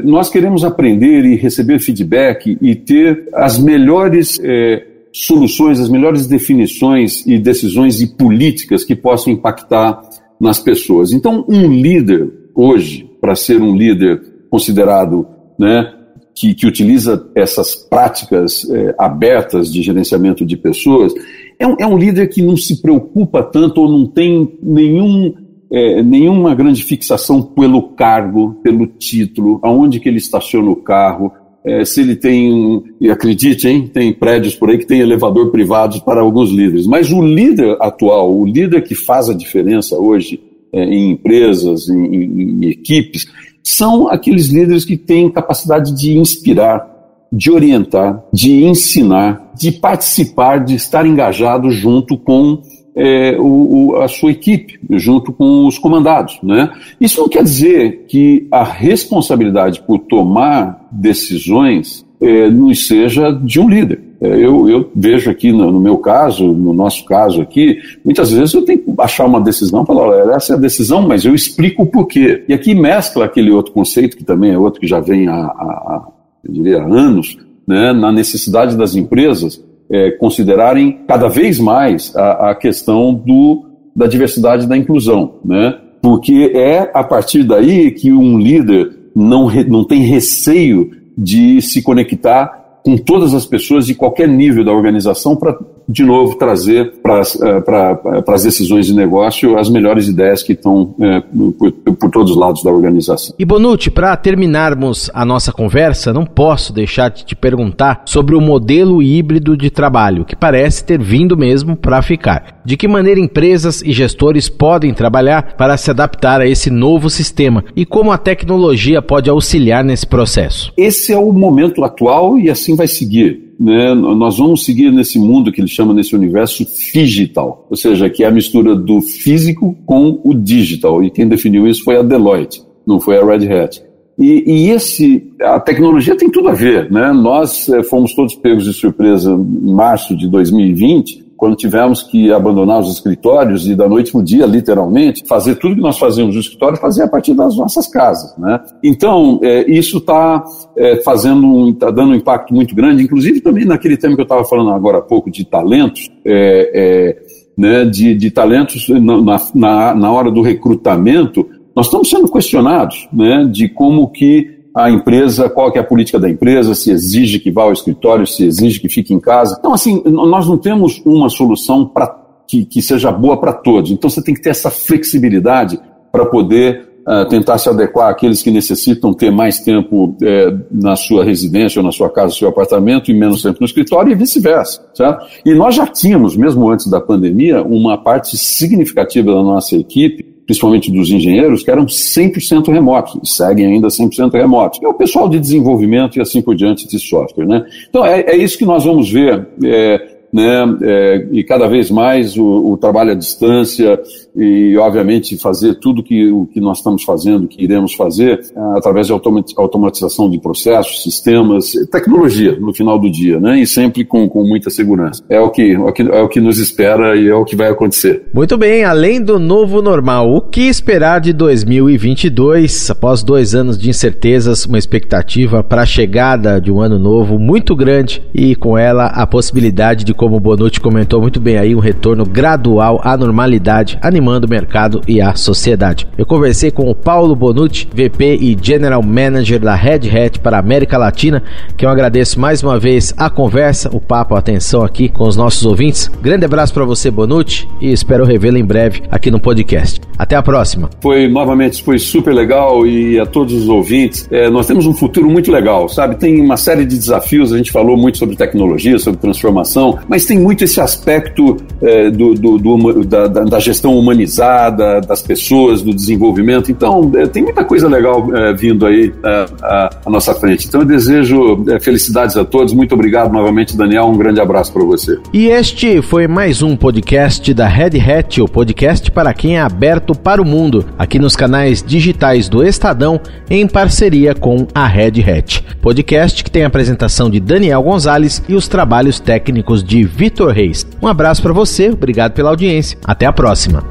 Nós 0.05 0.31
queremos 0.31 0.65
aprender 0.65 1.25
e 1.25 1.35
receber 1.35 1.81
feedback 1.81 2.57
e 2.63 2.75
ter 2.77 3.29
as 3.35 3.59
melhores 3.59 4.39
é, 4.41 4.87
soluções, 5.13 5.81
as 5.81 5.89
melhores 5.89 6.29
definições 6.29 7.27
e 7.27 7.37
decisões 7.37 8.01
e 8.01 8.07
políticas 8.07 8.85
que 8.85 8.95
possam 8.95 9.33
impactar 9.33 10.01
nas 10.41 10.61
pessoas. 10.61 11.13
Então, 11.13 11.45
um 11.49 11.73
líder 11.73 12.31
hoje, 12.55 13.11
para 13.21 13.35
ser 13.35 13.61
um 13.61 13.77
líder 13.77 14.23
considerado 14.49 15.27
né, 15.59 15.93
que, 16.35 16.55
que 16.55 16.67
utiliza 16.67 17.29
essas 17.35 17.75
práticas 17.75 18.69
é, 18.71 18.95
abertas 18.99 19.73
de 19.73 19.83
gerenciamento 19.83 20.45
de 20.45 20.57
pessoas, 20.57 21.13
é 21.59 21.67
um, 21.67 21.77
é 21.79 21.87
um 21.87 21.97
líder 21.97 22.29
que 22.29 22.43
não 22.43 22.57
se 22.57 22.81
preocupa 22.81 23.43
tanto 23.43 23.83
ou 23.83 23.91
não 23.91 24.07
tem 24.07 24.59
nenhum, 24.63 25.35
é, 25.71 26.03
nenhuma 26.03 26.55
grande 26.55 26.83
fixação 26.83 27.43
pelo 27.43 27.83
cargo, 27.91 28.55
pelo 28.63 28.87
título, 28.87 29.61
aonde 29.63 30.01
que 30.01 30.09
ele 30.09 30.19
estaciona 30.19 30.71
o 30.71 30.77
carro, 30.77 31.33
é, 31.65 31.85
se 31.85 32.01
ele 32.01 32.17
tem, 32.17 32.83
e 33.01 33.11
acredite, 33.11 33.69
hein, 33.69 33.87
tem 33.87 34.13
prédios 34.13 34.55
por 34.55 34.71
aí 34.71 34.79
que 34.79 34.87
tem 34.87 35.01
elevador 35.01 35.53
privado 35.53 36.01
para 36.03 36.21
alguns 36.21 36.51
líderes. 36.51 36.87
Mas 36.87 37.13
o 37.13 37.23
líder 37.23 37.77
atual, 37.81 38.37
o 38.37 38.45
líder 38.45 38.83
que 38.83 38.95
faz 38.95 39.31
a 39.31 39.35
diferença 39.35 39.97
hoje 39.97 40.41
é, 40.73 40.83
em 40.85 41.11
empresas, 41.11 41.89
em, 41.89 42.05
em, 42.05 42.65
em 42.65 42.69
equipes, 42.69 43.27
são 43.63 44.09
aqueles 44.09 44.49
líderes 44.49 44.85
que 44.85 44.97
têm 44.97 45.31
capacidade 45.31 45.95
de 45.95 46.19
inspirar, 46.19 46.91
de 47.33 47.51
orientar, 47.51 48.23
de 48.33 48.65
ensinar, 48.65 49.53
de 49.55 49.73
participar, 49.73 50.65
de 50.65 50.75
estar 50.75 51.07
engajado 51.07 51.71
junto 51.71 52.17
com 52.17 52.61
é, 52.95 53.37
o, 53.39 53.91
o, 53.91 53.97
a 53.97 54.09
sua 54.09 54.31
equipe, 54.31 54.79
junto 54.91 55.33
com 55.33 55.67
os 55.67 55.79
comandados. 55.79 56.39
Né? 56.43 56.71
Isso 57.01 57.21
não 57.21 57.29
quer 57.29 57.43
dizer 57.43 58.05
que 58.09 58.47
a 58.51 58.63
responsabilidade 58.63 59.83
por 59.83 59.99
tomar 60.01 60.87
decisões 60.91 62.05
é, 62.21 62.51
não 62.51 62.75
seja 62.75 63.33
de 63.33 63.59
um 63.59 63.69
líder. 63.69 64.12
Eu, 64.23 64.69
eu, 64.69 64.91
vejo 64.95 65.31
aqui 65.31 65.53
no, 65.53 65.71
no, 65.73 65.81
meu 65.81 65.99
caso, 65.99 66.53
no 66.53 66.73
nosso 66.73 67.05
caso 67.05 67.43
aqui, 67.43 67.79
muitas 68.05 68.31
vezes 68.31 68.55
eu 68.55 68.65
tenho 68.65 68.79
que 68.79 68.93
achar 68.99 69.27
uma 69.27 69.41
decisão, 69.41 69.85
falar, 69.85 70.03
olha, 70.03 70.35
essa 70.35 70.53
é 70.53 70.57
a 70.57 70.61
decisão, 70.61 71.03
mas 71.03 71.25
eu 71.25 71.35
explico 71.35 71.83
o 71.83 71.87
porquê. 71.87 72.45
E 72.49 72.55
aqui 72.55 72.75
mescla 72.75 73.25
aquele 73.25 73.51
outro 73.51 73.73
conceito, 73.73 74.17
que 74.17 74.25
também 74.25 74.53
é 74.53 74.59
outro 74.59 74.81
que 74.81 74.87
já 74.87 75.01
vem 75.01 75.27
há, 75.27 75.35
há 75.35 76.09
eu 76.45 76.53
diria, 76.53 76.83
anos, 76.83 77.37
né, 77.67 77.93
na 77.93 78.13
necessidade 78.13 78.77
das 78.77 78.95
empresas 78.95 79.63
é, 79.91 80.11
considerarem 80.13 81.01
cada 81.07 81.29
vez 81.29 81.59
mais 81.59 82.15
a, 82.17 82.51
a 82.51 82.55
questão 82.55 83.13
do, 83.13 83.65
da 83.95 84.07
diversidade 84.07 84.65
e 84.65 84.69
da 84.69 84.77
inclusão, 84.77 85.35
né? 85.45 85.79
porque 86.03 86.51
é 86.55 86.91
a 86.93 87.05
partir 87.05 87.45
daí 87.45 87.93
que 87.93 88.11
um 88.13 88.37
líder 88.37 88.91
não, 89.15 89.49
não 89.69 89.85
tem 89.85 90.01
receio 90.01 90.91
de 91.17 91.63
se 91.63 91.81
conectar 91.81 92.62
com 92.83 92.97
todas 92.97 93.35
as 93.35 93.47
pessoas 93.47 93.87
de 93.87 93.95
qualquer 93.95 94.29
nível 94.29 94.65
da 94.65 94.73
organização 94.73 95.37
para 95.37 95.59
de 95.89 96.05
novo, 96.05 96.37
trazer 96.37 96.95
para 97.03 97.21
eh, 97.21 98.25
as 98.27 98.43
decisões 98.43 98.87
de 98.87 98.95
negócio 98.95 99.59
as 99.59 99.69
melhores 99.69 100.09
ideias 100.09 100.43
que 100.43 100.53
estão 100.53 100.95
é, 101.01 101.21
por, 101.21 101.73
por, 101.73 102.11
todos 102.11 102.33
os 102.33 102.37
lados 102.37 102.63
da 102.63 102.71
organização. 102.71 103.35
E 103.39 103.45
Bonucci, 103.45 103.91
para 103.91 104.17
terminarmos 104.17 105.11
a 105.13 105.25
nossa 105.25 105.53
conversa, 105.53 106.13
não 106.13 106.25
posso 106.25 106.73
deixar 106.73 107.11
de 107.11 107.25
te 107.25 107.37
perguntar 107.37 108.03
sobre 108.07 108.35
o 108.35 108.41
modelo 108.41 109.03
híbrido 109.03 109.57
de 109.57 109.71
trabalho, 109.71 110.25
que 110.25 110.37
parece 110.37 110.85
ter 110.85 111.01
vindo 111.01 111.37
mesmo 111.37 111.77
para 111.77 112.03
ficar. 112.03 112.63
De 112.65 112.77
que 112.77 112.87
maneira 112.87 113.21
empresas 113.21 113.83
e 113.83 113.93
gestores 113.93 114.49
podem 114.49 114.95
trabalhar 114.95 115.55
para 115.57 115.77
se 115.77 115.91
adaptar 115.91 116.41
a 116.41 116.47
esse 116.47 116.71
novo 116.71 117.11
sistema 117.11 117.65
e 117.75 117.85
como 117.85 118.13
a 118.13 118.19
tecnologia 118.19 119.03
pode 119.03 119.29
auxiliar 119.29 119.85
nesse 119.85 120.07
processo? 120.07 120.73
Esse 120.77 121.13
é 121.13 121.19
o 121.19 121.33
momento 121.33 121.85
atual 121.85 122.39
e 122.39 122.49
assim 122.49 122.77
vai 122.77 122.87
seguir 122.87 123.52
né, 123.63 123.95
nós 123.95 124.39
vamos 124.39 124.65
seguir 124.65 124.91
nesse 124.91 125.21
mundo 125.21 125.53
que 125.53 125.61
ele 125.61 125.69
chama 125.69 125.95
nesse 125.95 126.17
universo 126.17 126.67
digital, 126.93 127.65
ou 127.71 127.77
seja, 127.77 128.11
que 128.11 128.25
é 128.25 128.27
a 128.27 128.31
mistura 128.31 128.75
do 128.75 129.01
físico 129.01 129.77
com 129.87 130.21
o 130.25 130.35
digital. 130.35 131.05
E 131.05 131.13
quem 131.13 131.29
definiu 131.29 131.69
isso 131.69 131.85
foi 131.85 131.97
a 131.97 132.03
Deloitte, 132.03 132.61
não 132.85 132.99
foi 132.99 133.19
a 133.19 133.25
Red 133.25 133.47
Hat. 133.53 133.81
E, 134.19 134.43
e 134.45 134.71
esse, 134.71 135.33
a 135.41 135.61
tecnologia 135.61 136.17
tem 136.17 136.29
tudo 136.29 136.49
a 136.49 136.53
ver, 136.53 136.91
né? 136.91 137.13
Nós 137.13 137.69
é, 137.69 137.85
fomos 137.85 138.13
todos 138.15 138.35
pegos 138.35 138.65
de 138.65 138.73
surpresa 138.73 139.31
em 139.33 139.73
março 139.73 140.17
de 140.17 140.29
2020 140.29 141.22
quando 141.43 141.57
tivemos 141.57 142.05
que 142.05 142.33
abandonar 142.33 142.79
os 142.79 142.93
escritórios 142.93 143.69
e 143.69 143.75
da 143.75 143.89
noite 143.89 144.13
para 144.13 144.21
o 144.21 144.23
dia, 144.23 144.47
literalmente, 144.47 145.25
fazer 145.27 145.57
tudo 145.57 145.75
que 145.75 145.81
nós 145.81 145.99
fazíamos 145.99 146.37
no 146.37 146.41
escritório, 146.41 146.79
fazer 146.79 147.03
a 147.03 147.09
partir 147.09 147.35
das 147.35 147.57
nossas 147.57 147.89
casas. 147.89 148.33
Né? 148.39 148.61
Então, 148.81 149.41
é, 149.43 149.69
isso 149.69 149.99
está 149.99 150.45
é, 150.77 151.03
fazendo, 151.03 151.71
está 151.71 151.91
dando 151.91 152.13
um 152.13 152.15
impacto 152.15 152.55
muito 152.55 152.77
grande, 152.77 153.03
inclusive 153.03 153.41
também 153.41 153.65
naquele 153.65 153.97
tema 153.97 154.15
que 154.15 154.21
eu 154.21 154.25
estava 154.25 154.45
falando 154.45 154.71
agora 154.71 154.99
há 154.99 155.03
pouco 155.03 155.33
de 155.33 155.45
talentos, 155.45 156.09
é, 156.25 156.71
é 156.73 157.23
né, 157.59 157.87
de, 157.87 158.15
de, 158.15 158.31
talentos 158.31 158.89
na, 158.89 159.41
na, 159.53 159.95
na 159.97 160.13
hora 160.13 160.31
do 160.31 160.43
recrutamento, 160.43 161.45
nós 161.75 161.87
estamos 161.87 162.09
sendo 162.09 162.31
questionados 162.31 163.09
né, 163.13 163.49
de 163.51 163.69
como 163.69 164.09
que 164.13 164.62
a 164.75 164.91
empresa, 164.91 165.51
qual 165.51 165.71
que 165.71 165.79
é 165.79 165.81
a 165.81 165.85
política 165.85 166.19
da 166.19 166.29
empresa, 166.29 166.75
se 166.75 166.91
exige 166.91 167.39
que 167.39 167.51
vá 167.51 167.65
ao 167.65 167.73
escritório, 167.73 168.27
se 168.27 168.45
exige 168.45 168.81
que 168.81 168.89
fique 168.89 169.13
em 169.13 169.21
casa. 169.21 169.57
Então, 169.59 169.75
assim, 169.75 170.03
nós 170.05 170.47
não 170.47 170.57
temos 170.57 171.03
uma 171.05 171.29
solução 171.29 171.87
para 171.87 172.23
que, 172.47 172.65
que 172.65 172.83
seja 172.83 173.11
boa 173.11 173.39
para 173.39 173.53
todos. 173.53 173.91
Então 173.91 174.11
você 174.11 174.23
tem 174.23 174.35
que 174.35 174.43
ter 174.43 174.51
essa 174.51 174.71
flexibilidade 174.71 175.81
para 176.11 176.27
poder 176.27 176.87
uh, 177.09 177.27
tentar 177.27 177.57
se 177.57 177.69
adequar 177.69 178.11
àqueles 178.11 178.43
que 178.43 178.51
necessitam 178.51 179.15
ter 179.15 179.31
mais 179.31 179.61
tempo 179.61 180.09
uh, 180.09 180.61
na 180.71 180.95
sua 180.97 181.25
residência 181.25 181.81
ou 181.81 181.85
na 181.85 181.93
sua 181.93 182.11
casa, 182.11 182.29
no 182.29 182.35
seu 182.35 182.49
apartamento 182.49 183.11
e 183.11 183.15
menos 183.15 183.43
tempo 183.43 183.59
no 183.61 183.67
escritório 183.67 184.13
e 184.13 184.15
vice-versa, 184.15 184.85
certo? 184.95 185.27
E 185.47 185.55
nós 185.55 185.75
já 185.75 185.87
tínhamos, 185.87 186.37
mesmo 186.37 186.71
antes 186.71 186.89
da 186.89 187.01
pandemia, 187.01 187.63
uma 187.63 187.97
parte 187.97 188.37
significativa 188.37 189.33
da 189.33 189.43
nossa 189.43 189.77
equipe 189.77 190.32
principalmente 190.47 190.91
dos 190.91 191.11
engenheiros, 191.11 191.63
que 191.63 191.71
eram 191.71 191.87
100% 191.87 192.73
remotos, 192.73 193.19
e 193.23 193.27
seguem 193.29 193.67
ainda 193.67 193.89
100% 193.89 194.33
remotos. 194.33 194.81
É 194.83 194.89
o 194.89 194.95
pessoal 194.95 195.29
de 195.29 195.39
desenvolvimento 195.39 196.19
e 196.19 196.21
assim 196.21 196.43
por 196.43 196.55
diante 196.55 196.89
de 196.89 196.99
software. 196.99 197.47
Né? 197.47 197.65
Então, 197.89 198.05
é, 198.05 198.21
é 198.21 198.37
isso 198.37 198.59
que 198.59 198.65
nós 198.65 198.85
vamos 198.85 199.11
ver. 199.11 199.47
É, 199.65 200.12
né, 200.33 200.79
é, 200.83 201.27
e 201.31 201.45
cada 201.45 201.69
vez 201.69 201.91
mais 201.91 202.37
o, 202.39 202.73
o, 202.73 202.77
trabalho 202.79 203.13
à 203.13 203.15
distância 203.15 204.01
e, 204.35 204.75
obviamente, 204.79 205.37
fazer 205.37 205.75
tudo 205.75 206.03
que, 206.03 206.33
o 206.33 206.47
que 206.47 206.59
nós 206.59 206.79
estamos 206.79 207.03
fazendo, 207.03 207.47
que 207.47 207.63
iremos 207.63 207.93
fazer, 207.95 208.41
através 208.75 209.09
de 209.09 209.13
automatização 209.13 210.31
de 210.31 210.41
processos, 210.41 211.03
sistemas, 211.03 211.73
tecnologia, 211.91 212.59
no 212.59 212.73
final 212.73 212.99
do 212.99 213.11
dia, 213.11 213.39
né, 213.39 213.61
e 213.61 213.67
sempre 213.67 214.05
com, 214.05 214.27
com 214.29 214.43
muita 214.43 214.71
segurança. 214.71 215.23
É 215.29 215.39
o, 215.39 215.51
que, 215.51 215.73
é 215.73 215.79
o 215.79 215.93
que, 215.93 216.03
é 216.03 216.23
o 216.23 216.29
que 216.29 216.41
nos 216.41 216.59
espera 216.59 217.15
e 217.15 217.29
é 217.29 217.35
o 217.35 217.45
que 217.45 217.55
vai 217.55 217.69
acontecer. 217.69 218.23
Muito 218.33 218.57
bem, 218.57 218.85
além 218.85 219.21
do 219.21 219.39
novo 219.39 219.83
normal, 219.83 220.33
o 220.33 220.41
que 220.41 220.63
esperar 220.63 221.21
de 221.21 221.35
2022? 221.35 222.91
Após 222.91 223.23
dois 223.23 223.55
anos 223.55 223.77
de 223.77 223.91
incertezas, 223.91 224.65
uma 224.65 224.79
expectativa 224.79 225.63
para 225.63 225.83
a 225.83 225.87
chegada 225.87 226.59
de 226.59 226.73
um 226.73 226.81
ano 226.81 226.99
novo 226.99 227.39
muito 227.39 227.77
grande 227.77 228.23
e 228.35 228.57
com 228.57 228.79
ela 228.79 229.07
a 229.07 229.27
possibilidade 229.27 230.05
de 230.05 230.15
como 230.23 230.37
o 230.37 230.41
Bonucci 230.41 230.81
comentou 230.81 231.21
muito 231.21 231.41
bem 231.41 231.57
aí, 231.57 231.75
um 231.75 231.81
retorno 231.81 232.25
gradual 232.25 233.01
à 233.03 233.17
normalidade, 233.17 233.99
animando 234.01 234.47
o 234.47 234.49
mercado 234.49 235.01
e 235.09 235.21
a 235.21 235.35
sociedade. 235.35 236.07
Eu 236.17 236.25
conversei 236.25 236.71
com 236.71 236.89
o 236.89 236.95
Paulo 236.95 237.35
Bonucci, 237.35 237.89
VP 237.93 238.39
e 238.41 238.57
General 238.63 239.03
Manager 239.03 239.59
da 239.59 239.75
Red 239.75 240.09
Hat 240.09 240.39
para 240.39 240.59
a 240.59 240.61
América 240.61 240.97
Latina, 240.97 241.43
que 241.77 241.85
eu 241.85 241.91
agradeço 241.91 242.39
mais 242.39 242.63
uma 242.63 242.79
vez 242.79 243.13
a 243.17 243.29
conversa, 243.29 243.91
o 243.93 244.01
papo, 244.01 244.37
a 244.37 244.39
atenção 244.39 244.85
aqui 244.85 245.09
com 245.09 245.25
os 245.27 245.35
nossos 245.35 245.67
ouvintes. 245.67 246.07
Grande 246.23 246.45
abraço 246.45 246.73
para 246.73 246.85
você, 246.85 247.11
Bonucci, 247.11 247.67
e 247.81 247.91
espero 247.91 248.25
revê-lo 248.25 248.59
em 248.59 248.65
breve 248.65 249.03
aqui 249.11 249.29
no 249.29 249.41
podcast. 249.41 250.01
Até 250.17 250.37
a 250.37 250.43
próxima. 250.43 250.89
Foi, 251.01 251.27
novamente, 251.27 251.83
foi 251.83 251.99
super 251.99 252.33
legal 252.33 252.87
e 252.87 253.19
a 253.19 253.27
todos 253.27 253.55
os 253.55 253.69
ouvintes, 253.69 254.29
é, 254.31 254.49
nós 254.49 254.69
temos 254.69 254.87
um 254.87 254.95
futuro 254.95 255.29
muito 255.29 255.51
legal, 255.51 255.89
sabe? 255.89 256.15
Tem 256.15 256.41
uma 256.41 256.57
série 256.57 256.87
de 256.87 256.97
desafios, 256.97 257.53
a 257.53 257.57
gente 257.57 257.73
falou 257.73 257.97
muito 257.97 258.19
sobre 258.19 258.37
tecnologia, 258.37 259.01
sobre 259.01 259.19
transformação, 259.19 259.99
mas 260.13 260.27
tem 260.27 260.39
muito 260.39 260.63
esse 260.63 260.79
aspecto 260.79 261.57
é, 261.81 262.11
do, 262.11 262.35
do, 262.35 262.59
do 262.59 263.03
da, 263.03 263.29
da, 263.29 263.59
gestão 263.59 263.99
humanizada, 263.99 265.01
das 265.01 265.23
pessoas, 265.23 265.81
do 265.81 265.95
desenvolvimento. 265.95 266.71
Então, 266.71 267.11
é, 267.17 267.27
tem 267.27 267.43
muita 267.43 267.65
coisa 267.65 267.89
legal 267.89 268.29
é, 268.37 268.53
vindo 268.53 268.85
aí 268.85 269.11
é, 269.25 269.47
à, 269.63 269.91
à, 270.05 270.11
nossa 270.11 270.35
frente. 270.35 270.69
Então, 270.69 270.83
eu 270.83 270.87
desejo 270.87 271.65
é, 271.67 271.81
felicidades 271.81 272.37
a 272.37 272.45
todos. 272.45 272.75
Muito 272.75 272.95
obrigado 272.95 273.33
novamente, 273.33 273.75
Daniel. 273.75 274.05
Um 274.05 274.19
grande 274.19 274.39
abraço 274.39 274.71
para 274.71 274.85
você. 274.85 275.19
E 275.33 275.47
este 275.47 276.03
foi 276.03 276.29
mais 276.29 276.61
um 276.61 276.77
podcast 276.77 277.55
da 277.55 277.67
Red 277.67 277.99
Hat, 277.99 278.39
o 278.43 278.47
podcast 278.47 279.11
para 279.11 279.33
quem 279.33 279.57
é 279.57 279.63
aberto 279.63 280.15
para 280.15 280.43
o 280.43 280.45
mundo, 280.45 280.85
aqui 280.99 281.19
nos 281.19 281.35
canais 281.35 281.83
digitais 281.83 282.51
do 282.51 282.63
Estadão, 282.63 283.19
em 283.49 283.67
parceria 283.67 284.35
com 284.35 284.67
a 284.75 284.87
Red 284.87 285.23
Hat. 285.27 285.65
Podcast 285.81 286.45
que 286.45 286.51
tem 286.51 286.65
a 286.65 286.67
apresentação 286.67 287.31
de 287.31 287.41
Daniel 287.41 287.83
Gonzalez 287.83 288.43
e 288.47 288.55
os 288.55 288.69
trabalhos 288.69 289.19
técnicos 289.19 289.83
de 289.83 290.02
Vitor 290.05 290.53
Reis. 290.53 290.87
Um 291.01 291.07
abraço 291.07 291.43
para 291.43 291.53
você, 291.53 291.91
obrigado 291.91 292.33
pela 292.33 292.51
audiência. 292.51 292.99
Até 293.05 293.27
a 293.27 293.33
próxima. 293.33 293.83